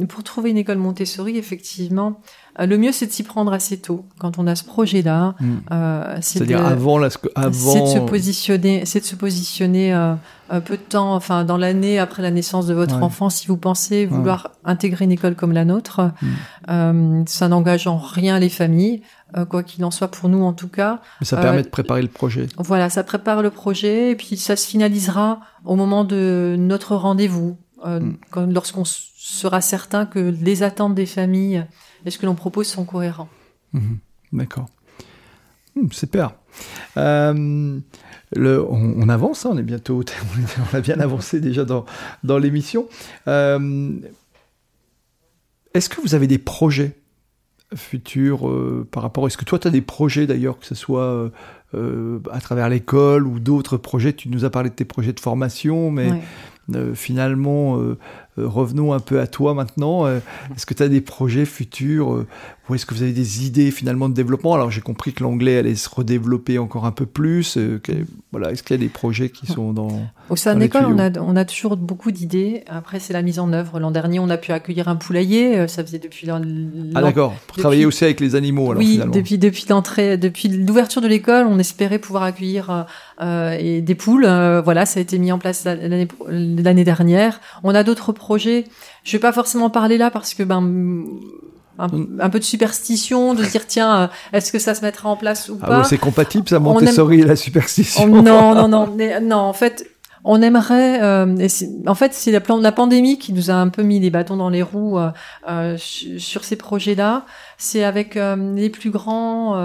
[0.08, 2.20] pour trouver une école Montessori, effectivement,
[2.58, 5.34] le mieux, c'est de s'y prendre assez tôt, quand on a ce projet-là.
[5.40, 5.56] Hmm.
[5.70, 7.72] Euh, C'est-à-dire avant, la, avant...
[7.72, 10.14] C'est de se positionner, c'est de se positionner euh,
[10.50, 13.56] un peu de temps, enfin dans l'année après la naissance de votre enfant, si vous
[13.56, 16.10] pensez vouloir intégrer une école comme la nôtre,
[16.68, 17.24] hmm.
[17.26, 19.02] ça n'engage en rien les familles.
[19.48, 21.00] quoi qu'il en soit pour nous en tout cas.
[21.20, 22.48] Mais ça permet de préparer le projet.
[22.58, 27.56] Voilà, ça prépare le projet et puis ça se finalisera au moment de notre rendez-vous,
[27.84, 28.10] hmm.
[28.48, 31.64] lorsqu'on sera certain que les attentes des familles
[32.04, 33.28] et ce que l'on propose sont cohérents.
[33.72, 33.98] Mhm.
[34.32, 34.68] D'accord.
[35.76, 36.34] Hmm, super.
[36.96, 37.78] Euh,
[38.34, 40.02] le, on, avance, hein, on est bientôt,
[40.72, 41.84] on a bien avancé déjà dans,
[42.24, 42.88] dans l'émission.
[43.28, 43.90] Euh,
[45.74, 46.96] est-ce que vous avez des projets
[47.74, 51.30] futurs euh, par rapport Est-ce que toi, tu as des projets d'ailleurs, que ce soit
[51.72, 54.12] à travers l'école ou d'autres projets?
[54.12, 56.10] Tu nous as parlé de tes projets de formation, mais
[56.94, 57.98] finalement, euh,
[58.46, 60.06] revenons un peu à toi maintenant.
[60.06, 60.18] Euh,
[60.54, 62.26] est-ce que tu as des projets futurs euh,
[62.68, 64.54] ou est-ce que vous avez des idées finalement de développement?
[64.54, 67.58] Alors j'ai compris que l'anglais allait se redévelopper encore un peu plus.
[68.30, 69.88] voilà, est-ce qu'il y a des projets qui sont dans
[70.28, 72.62] au sein de l'école On a, on a toujours beaucoup d'idées.
[72.68, 73.80] Après c'est la mise en œuvre.
[73.80, 75.66] L'an dernier on a pu accueillir un poulailler.
[75.66, 76.40] Ça faisait depuis l'an.
[76.94, 77.34] Ah d'accord.
[77.48, 78.70] Pour travailler aussi avec les animaux.
[78.70, 82.86] Alors, oui, depuis depuis l'entrée, depuis l'ouverture de l'école, on espérait pouvoir accueillir
[83.20, 84.26] et des poules.
[84.64, 87.40] voilà, ça a été mis en place l'année dernière.
[87.64, 88.64] On a d'autres projet.
[89.02, 90.62] Je vais pas forcément parler là parce que ben
[91.78, 95.48] un, peu de superstition, de dire tiens, euh, est-ce que ça se mettra en place
[95.48, 98.06] ou ah pas C'est compatible ça, Montessori et la superstition.
[98.06, 99.36] non, non, non, non.
[99.36, 99.90] En fait,
[100.22, 101.02] on aimerait.
[101.02, 101.48] Euh,
[101.88, 104.50] en fait, c'est la, la, pandémie qui nous a un peu mis les bâtons dans
[104.50, 104.98] les roues
[105.48, 107.24] euh, sur ces projets-là.
[107.58, 109.56] C'est avec les plus grands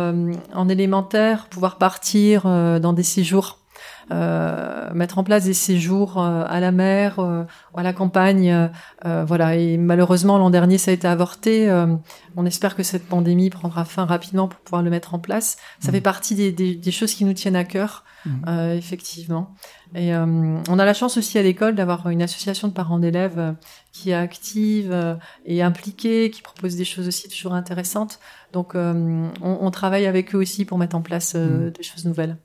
[0.55, 2.45] en élémentaire pouvoir partir
[2.79, 3.59] dans des séjours
[4.11, 7.43] euh, mettre en place des séjours euh, à la mer, euh,
[7.75, 8.69] à la campagne,
[9.03, 9.55] voilà.
[9.55, 11.69] Et malheureusement l'an dernier ça a été avorté.
[12.35, 15.57] on espère que cette pandémie prendra fin rapidement pour pouvoir le mettre en place.
[15.79, 16.03] Ça fait mmh.
[16.03, 18.49] partie des, des, des, choses qui nous tiennent à cœur, mmh.
[18.77, 19.55] effectivement.
[19.93, 23.55] Et on a la chance aussi à l'école d'avoir une association de parents d'élèves
[23.91, 28.19] qui est active et impliquée, qui propose des choses aussi toujours intéressantes.
[28.53, 31.71] Donc, on, on, travaille avec eux aussi pour mettre en place mmh.
[31.71, 32.37] des choses nouvelles.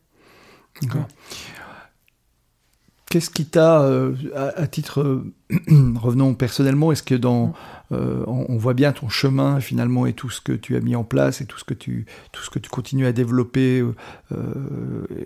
[3.11, 5.35] Qu'est-ce qui t'a, euh, à, titre, euh,
[5.97, 7.55] revenons personnellement, est-ce que dans, mm.
[7.91, 11.03] euh, on, voit bien ton chemin finalement et tout ce que tu as mis en
[11.03, 13.85] place et tout ce que tu, tout ce que tu continues à développer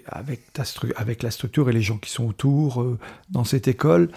[0.07, 0.63] avec, ta
[0.97, 2.87] avec la structure et les gens qui sont autour
[3.29, 4.09] dans cette école?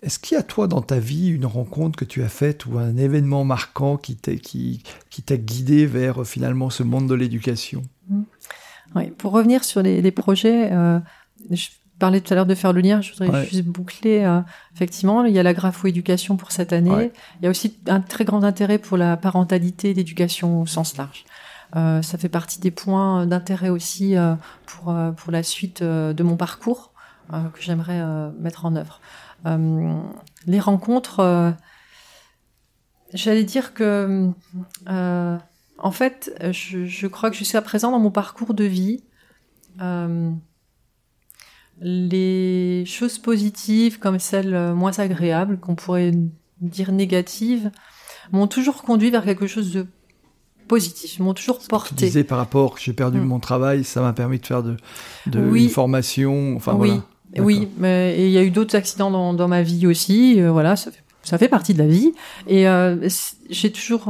[0.00, 2.78] Est-ce qu'il y a toi dans ta vie une rencontre que tu as faite ou
[2.78, 7.82] un événement marquant qui t'a qui, qui guidé vers finalement ce monde de l'éducation?
[8.08, 8.22] Mm.
[8.94, 10.98] Oui, pour revenir sur les, projets, euh,
[11.50, 11.68] je
[11.98, 14.24] parlais tout à l'heure de faire le lien, je voudrais juste boucler.
[14.24, 14.40] Euh,
[14.74, 17.10] effectivement, il y a la grapho-éducation pour cette année.
[17.40, 20.96] Il y a aussi un très grand intérêt pour la parentalité et l'éducation au sens
[20.96, 21.24] large.
[21.74, 24.14] Euh, ça fait partie des points d'intérêt aussi
[24.66, 26.92] pour, pour la suite de mon parcours
[27.30, 28.02] que j'aimerais
[28.38, 29.00] mettre en œuvre.
[30.46, 31.54] les rencontres,
[33.12, 34.30] j'allais dire que
[35.78, 39.02] en fait, euh, je, crois que jusqu'à présent, dans mon parcours de vie,
[39.80, 40.30] euh,
[41.80, 46.12] les choses positives comme celles moins agréables, qu'on pourrait
[46.60, 47.70] dire négatives,
[48.32, 49.86] m'ont toujours conduit vers quelque chose de
[50.66, 51.94] positif, m'ont toujours porté.
[51.94, 53.24] Tu disais par rapport, j'ai perdu mm.
[53.24, 54.76] mon travail, ça m'a permis de faire de,
[55.26, 57.00] de une formation, enfin oui.
[57.38, 60.90] Oui, mais il y a eu d'autres accidents dans, ma vie aussi, euh, voilà, ça
[60.90, 62.14] fait, ça fait partie de la vie.
[62.46, 62.66] Et
[63.50, 64.08] j'ai toujours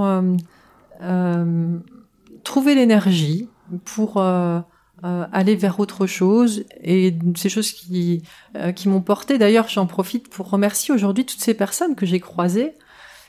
[1.03, 1.79] euh,
[2.45, 3.49] trouver l'énergie
[3.85, 4.61] pour euh,
[5.05, 8.23] euh, aller vers autre chose et ces choses qui
[8.75, 9.39] qui m'ont porté.
[9.39, 12.75] D'ailleurs, j'en profite pour remercier aujourd'hui toutes ces personnes que j'ai croisées,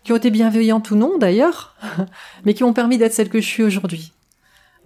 [0.04, 1.76] qui ont été bienveillantes ou non d'ailleurs,
[2.46, 4.14] mais qui m'ont permis d'être celle que je suis aujourd'hui.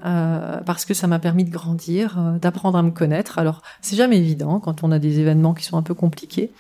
[0.02, 3.38] parce que ça m'a permis de grandir, d'apprendre à me connaître.
[3.38, 6.52] Alors, c'est jamais évident quand on a des événements qui sont un peu compliqués.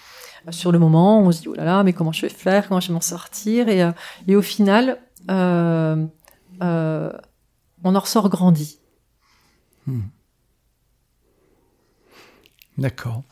[0.51, 2.79] Sur le moment, on se dit oh là là, mais comment je vais faire, comment
[2.79, 3.89] je vais m'en sortir, et,
[4.27, 4.99] et au final,
[5.29, 6.05] euh,
[6.61, 7.11] euh,
[7.83, 8.79] on en ressort grandi.
[9.87, 10.01] Hmm.
[12.77, 13.23] D'accord.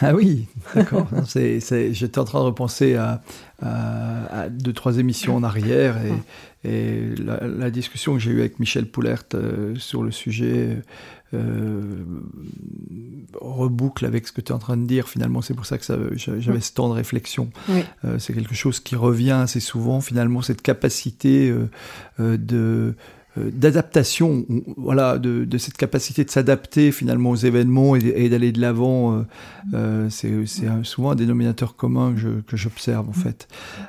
[0.00, 1.08] Ah oui, d'accord.
[1.34, 3.20] J'étais en train de repenser à,
[4.50, 9.24] deux, trois émissions en arrière et, et la, discussion que j'ai eue avec Michel Poulert
[9.76, 10.82] sur le sujet
[13.40, 15.08] reboucle avec ce que tu es en train de dire.
[15.08, 15.84] Finalement, c'est pour ça que
[16.16, 17.50] j'avais ce temps de réflexion.
[18.18, 21.52] c'est quelque chose qui revient assez souvent, finalement, cette capacité
[22.18, 22.92] de euh,
[23.36, 24.44] d'adaptation,
[24.76, 29.22] voilà, de, de, cette capacité de s'adapter finalement aux événements et, d'aller de l'avant, euh,
[29.74, 32.14] euh c'est souvent un dénominateur commun
[32.46, 33.48] que j'observe en fait.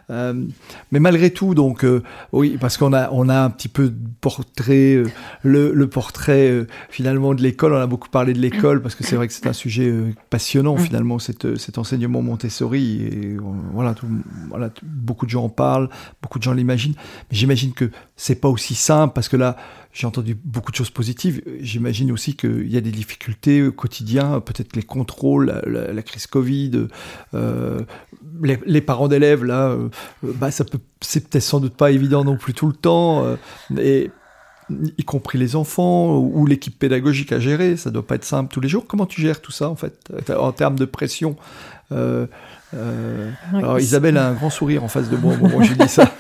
[0.10, 0.46] Euh,
[0.92, 3.98] mais malgré tout, donc euh, oui, parce qu'on a on a un petit peu de
[4.22, 5.04] portrait,
[5.42, 7.74] le, le, portrait finalement de l'école.
[7.74, 9.94] On a beaucoup parlé de l'école parce que c'est vrai que c'est un sujet
[10.30, 13.38] passionnant finalement cet, cet enseignement Montessori et
[13.74, 14.08] voilà, tout,
[14.50, 15.90] voilà, beaucoup de gens en parlent,
[16.22, 16.96] beaucoup de gens l'imaginent.
[17.30, 19.58] Mais j'imagine que c'est pas aussi simple parce que là,
[19.92, 21.42] j'ai entendu beaucoup de choses positives.
[21.60, 26.88] J'imagine aussi qu'il y a des difficultés au quotidien, peut-être les contrôles, la, crise Covid,
[27.34, 27.82] euh,
[28.42, 29.90] les, parents d'élèves, là, euh,
[30.24, 33.36] bah, ça peut, c'est peut-être sans doute pas évident non plus tout le temps, euh,
[33.80, 34.12] et
[34.98, 38.62] y compris les enfants ou l'équipe pédagogique à gérer, ça doit pas être simple tous
[38.62, 38.86] les jours.
[38.88, 41.36] Comment tu gères tout ça en fait, en termes de pression
[42.76, 45.76] euh, alors Isabelle a un grand sourire en face de moi au moment où j'ai
[45.76, 46.12] dit ça.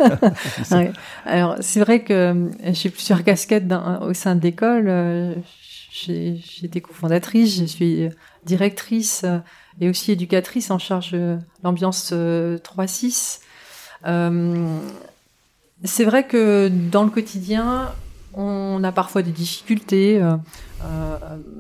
[1.26, 3.72] Alors c'est vrai que euh, j'ai plusieurs casquettes
[4.02, 4.86] au sein de l'école.
[4.88, 5.34] Euh,
[5.92, 8.10] j'ai été cofondatrice, je suis
[8.46, 9.26] directrice
[9.80, 13.40] et aussi éducatrice en charge de l'ambiance 3-6.
[15.84, 17.92] c'est vrai que dans le quotidien,
[18.34, 20.20] on a parfois des difficultés.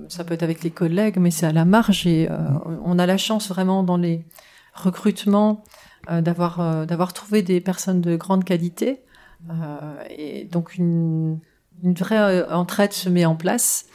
[0.09, 2.29] Ça peut être avec les collègues, mais c'est à la marge et
[2.83, 4.25] on a la chance vraiment dans les
[4.73, 5.63] recrutement,
[6.09, 9.01] euh, d'avoir euh, d'avoir trouvé des personnes de grande qualité.
[9.49, 11.39] Euh, et donc une,
[11.83, 13.85] une vraie entraide se met en place.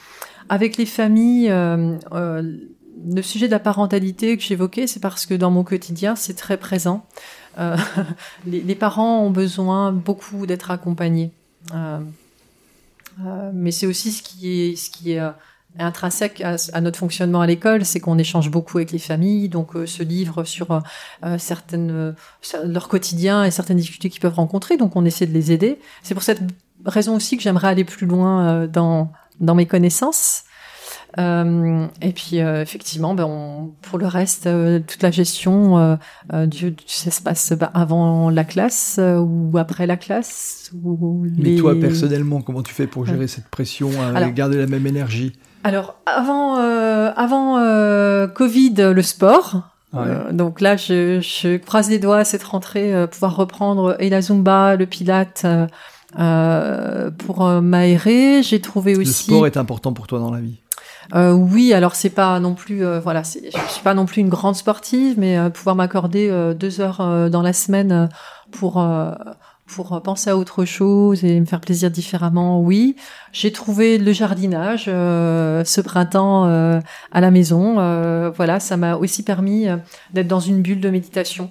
[0.49, 5.63] Avec les familles, le sujet de la parentalité que j'évoquais, c'est parce que dans mon
[5.63, 7.07] quotidien, c'est très présent.
[7.59, 7.77] Euh,
[8.47, 11.33] les, les, parents ont besoin beaucoup d'être accompagnés.
[11.75, 12.01] Euh, euh,
[13.53, 15.21] mais c'est aussi ce qui est, ce qui est
[15.79, 19.87] intrinsèque à, notre fonctionnement à l'école, c'est qu'on échange beaucoup avec les familles, donc euh,
[19.87, 20.81] ce livre sur euh,
[21.25, 22.15] euh, certaines
[22.65, 25.79] leur quotidien et certaines difficultés qu'ils peuvent rencontrer, donc on essaie de les aider.
[26.03, 26.41] C'est pour cette
[26.85, 30.45] raison aussi que j'aimerais aller plus loin dans dans mes connaissances.
[31.19, 34.49] Et puis effectivement, ben pour le reste,
[34.87, 35.99] toute la gestion,
[36.33, 40.71] du, ça se passe ben, avant la classe ou après la classe.
[40.85, 44.87] Ou Mais toi personnellement, comment tu fais pour gérer cette pression, à garder la même
[44.87, 45.33] énergie?
[45.65, 49.63] Alors avant euh, avant euh, Covid, le sport.
[49.95, 54.77] Euh, donc là, je, je, croise les doigts cette rentrée, pouvoir reprendre et la zumba,
[54.77, 55.47] le pilate.
[57.19, 59.31] pour m'aérer, j'ai trouvé aussi.
[59.31, 60.61] Le sport est important pour toi dans la vie?
[61.15, 64.57] Euh, oui, alors c'est pas non plus, voilà, je suis pas non plus une grande
[64.57, 68.09] sportive, mais pouvoir m'accorder deux heures dans la semaine
[68.51, 68.79] pour
[69.69, 72.97] pour penser à autre chose et me faire plaisir différemment, oui.
[73.33, 76.81] J'ai trouvé le jardinage euh, ce printemps euh,
[77.13, 77.77] à la maison.
[77.79, 79.67] Euh, voilà, ça m'a aussi permis
[80.13, 81.51] d'être dans une bulle de méditation.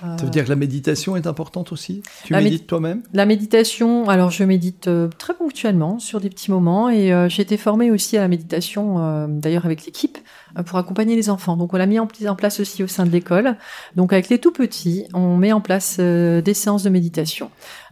[0.00, 2.02] Ça veut dire que la méditation est importante aussi?
[2.24, 3.02] Tu médites toi-même?
[3.12, 4.88] La méditation, alors je médite
[5.18, 9.66] très ponctuellement sur des petits moments et j'ai été formée aussi à la méditation, d'ailleurs
[9.66, 10.18] avec l'équipe,
[10.56, 11.56] euh, pour accompagner les enfants.
[11.56, 13.56] Donc on l'a mis en place aussi au sein de l'école.
[13.96, 17.50] Donc avec les tout petits, on met en place euh, des séances de méditation.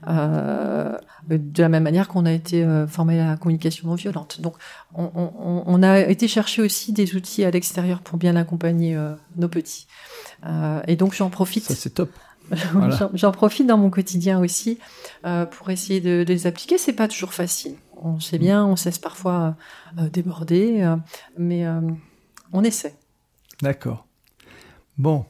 [0.09, 0.97] Euh,
[1.29, 4.41] de la même manière qu'on a été formé à la communication non violente.
[4.41, 4.55] Donc
[4.95, 8.97] on, on, on, a été chercher aussi des outils à l'extérieur pour bien accompagner
[9.37, 9.89] nos petits.
[10.87, 11.65] Et donc j'en profite.
[11.65, 12.11] Ça c'est top.
[13.15, 14.79] J'en profite dans mon quotidien aussi
[15.51, 16.79] pour essayer de, de, les appliquer.
[16.79, 17.75] C'est pas toujours facile.
[17.97, 19.57] On sait bien, on cesse parfois
[20.13, 20.95] déborder,
[21.37, 21.67] mais
[22.53, 22.95] on essaie.
[23.63, 24.07] D'accord.
[24.99, 25.27] Bon,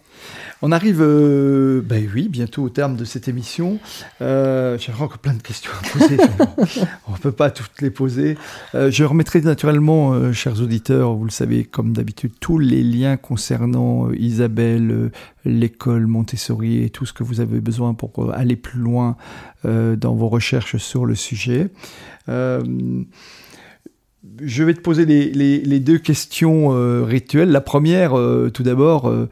[0.62, 3.78] on arrive, euh, ben oui, bientôt au terme de cette émission.
[4.22, 6.16] Euh, J'ai encore plein de questions à poser.
[7.08, 8.38] on ne peut pas toutes les poser.
[8.74, 14.10] Euh, je remettrai naturellement, chers auditeurs, vous le savez, comme d'habitude, tous les liens concernant
[14.12, 15.10] Isabelle,
[15.44, 19.16] l'école Montessori et tout ce que vous avez besoin pour aller plus loin
[19.64, 21.70] dans vos recherches sur le sujet
[24.40, 27.50] je vais te poser les, deux questions euh, rituelles.
[27.50, 29.28] La première, euh, tout d'abord, euh,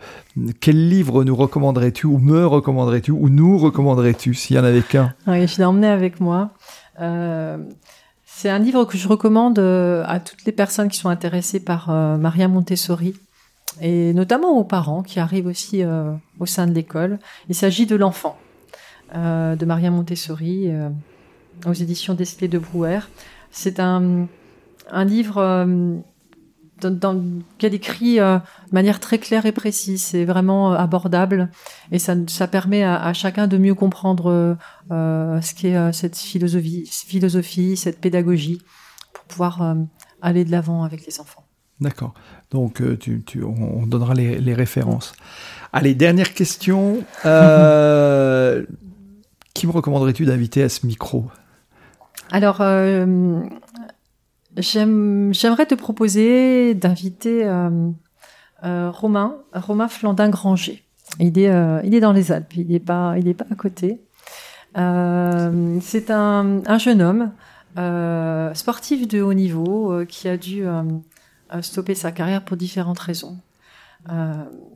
[0.61, 5.14] quel livre nous recommanderais-tu ou me recommanderais-tu ou nous recommanderais-tu s'il y en avait qu'un?
[5.26, 6.51] Oui, je l'ai emmené avec moi.
[6.99, 12.49] c'est un livre que je recommande à toutes les personnes qui sont intéressées par Maria
[12.49, 13.14] Montessori
[13.80, 15.82] et notamment aux parents qui arrivent aussi
[16.40, 17.18] au sein de l'école.
[17.49, 18.38] Il s'agit de l'enfant
[19.14, 20.70] de Maria Montessori
[21.66, 23.01] aux éditions d'Esprit de Brouwer.
[23.51, 24.26] C'est un
[24.91, 25.97] un livre euh,
[26.82, 27.22] dans,
[27.59, 28.41] qui a décrit de
[28.72, 30.03] manière très claire et précise.
[30.03, 31.51] C'est vraiment abordable
[31.93, 34.57] et ça, ça permet à, à chacun de mieux comprendre
[34.91, 38.61] ce qu'est cette philosophie, philosophie, cette pédagogie,
[39.12, 39.76] pour pouvoir
[40.20, 41.45] aller de l'avant avec les enfants.
[41.80, 42.14] D'accord.
[42.51, 45.14] Donc, tu, tu, on donnera les, les références.
[45.74, 47.03] Allez, dernière question.
[47.26, 48.64] Euh,
[49.55, 51.26] qui me recommanderais-tu d'inviter à ce micro?
[52.30, 53.43] Alors, euh,
[54.57, 57.90] j'aimerais te proposer d'inviter euh,
[58.64, 60.82] euh, Romain, Romain Flandin-Granger.
[61.20, 64.00] Il est, il est dans les Alpes, il n'est pas, pas à côté.
[64.74, 67.32] C'est un, un, jeune homme
[68.55, 70.64] sportif de haut niveau qui a dû
[71.61, 73.36] stopper sa carrière pour différentes raisons.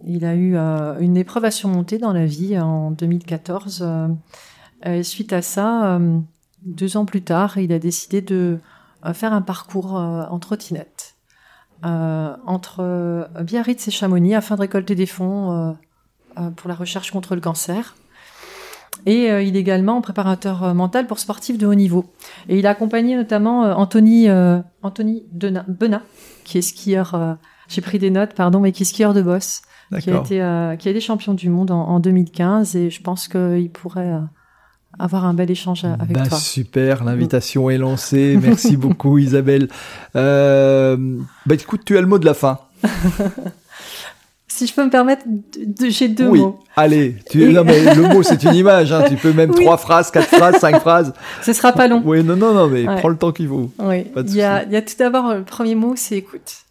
[0.04, 0.56] il a eu
[1.00, 3.84] une épreuve à surmonter dans la vie en 2014
[4.86, 6.20] euh, suite à ça, euh,
[6.62, 8.58] deux ans plus tard, il a décidé de euh,
[9.12, 11.16] faire un parcours en trottinette
[11.82, 15.76] entre Biarritz et Chamonix afin de récolter des fonds
[16.56, 17.96] pour la recherche contre le cancer.
[19.06, 22.12] Et il est également préparateur mental pour sportifs de haut niveau.
[22.48, 24.28] Et il a accompagné notamment Anthony,
[24.82, 26.02] Anthony Benat,
[26.44, 27.38] qui est skieur,
[27.68, 29.62] j'ai pris des notes, pardon, mais qui est skieur de boss,
[30.00, 32.74] qui a été, qui a été champion du monde en, en 2015.
[32.74, 34.18] Et je pense qu'il pourrait
[34.98, 36.38] avoir un bel échange avec bah, toi.
[36.38, 38.38] Super, l'invitation est lancée.
[38.42, 39.68] Merci beaucoup Isabelle.
[40.16, 40.96] Euh,
[41.46, 42.58] bah écoute, tu as le mot de la fin.
[44.48, 45.24] si je peux me permettre,
[45.88, 46.40] j'ai deux oui.
[46.40, 46.60] mots.
[46.76, 47.52] Allez, tu...
[47.52, 48.92] non, mais le mot c'est une image.
[48.92, 49.04] Hein.
[49.08, 51.12] Tu peux même trois phrases, quatre phrases, cinq phrases.
[51.42, 52.02] Ce sera pas long.
[52.04, 53.70] Oui, non, non, non, mais prends le temps qu'il faut.
[53.78, 54.04] Oui.
[54.16, 56.64] il, y a, il y a tout d'abord le premier mot, c'est écoute.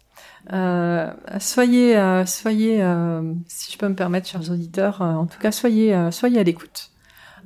[0.52, 1.10] Euh,
[1.40, 6.08] soyez, euh, soyez, euh, si je peux me permettre, chers auditeurs, en tout cas, soyez,
[6.10, 6.90] soyez à l'écoute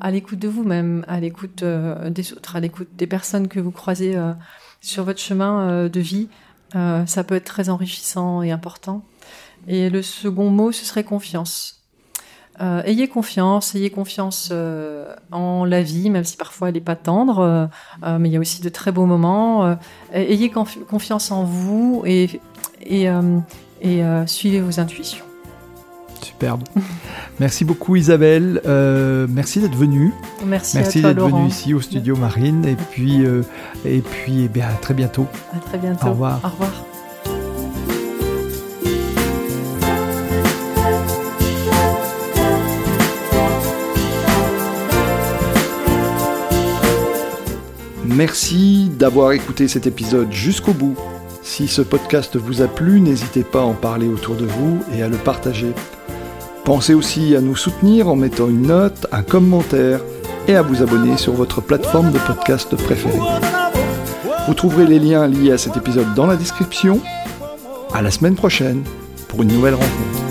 [0.03, 3.71] à l'écoute de vous-même, à l'écoute euh, des autres, à l'écoute des personnes que vous
[3.71, 4.33] croisez euh,
[4.81, 6.29] sur votre chemin euh, de vie.
[7.07, 9.05] ça peut être très enrichissant et important.
[9.69, 11.85] Et le second mot, ce serait confiance.
[12.59, 14.53] ayez confiance, ayez confiance
[15.31, 17.69] en la vie, même si parfois elle n'est pas tendre,
[18.03, 19.77] mais il y a aussi de très beaux moments.
[20.13, 22.41] ayez confiance en vous et,
[24.27, 25.32] suivez vos intuitions.
[26.23, 26.63] Superbe.
[27.41, 28.61] merci beaucoup Isabelle.
[28.67, 30.13] Euh, merci d'être venue.
[30.47, 32.65] Merci, merci d'être venue ici au studio Marine.
[32.65, 33.43] Et puis, euh,
[33.85, 35.27] et puis eh bien, à très bientôt.
[35.55, 36.07] À très bientôt.
[36.07, 36.41] Au revoir.
[36.45, 36.71] Au revoir.
[48.05, 50.97] Merci d'avoir écouté cet épisode jusqu'au bout.
[51.43, 55.03] Si ce podcast vous a plu, n'hésitez pas à en parler autour de vous et
[55.03, 55.73] à le partager.
[56.65, 60.01] Pensez aussi à nous soutenir en mettant une note, un commentaire
[60.47, 63.19] et à vous abonner sur votre plateforme de podcast préférée.
[64.47, 67.01] Vous trouverez les liens liés à cet épisode dans la description.
[67.93, 68.85] À la semaine prochaine
[69.29, 70.23] pour une nouvelle rencontre.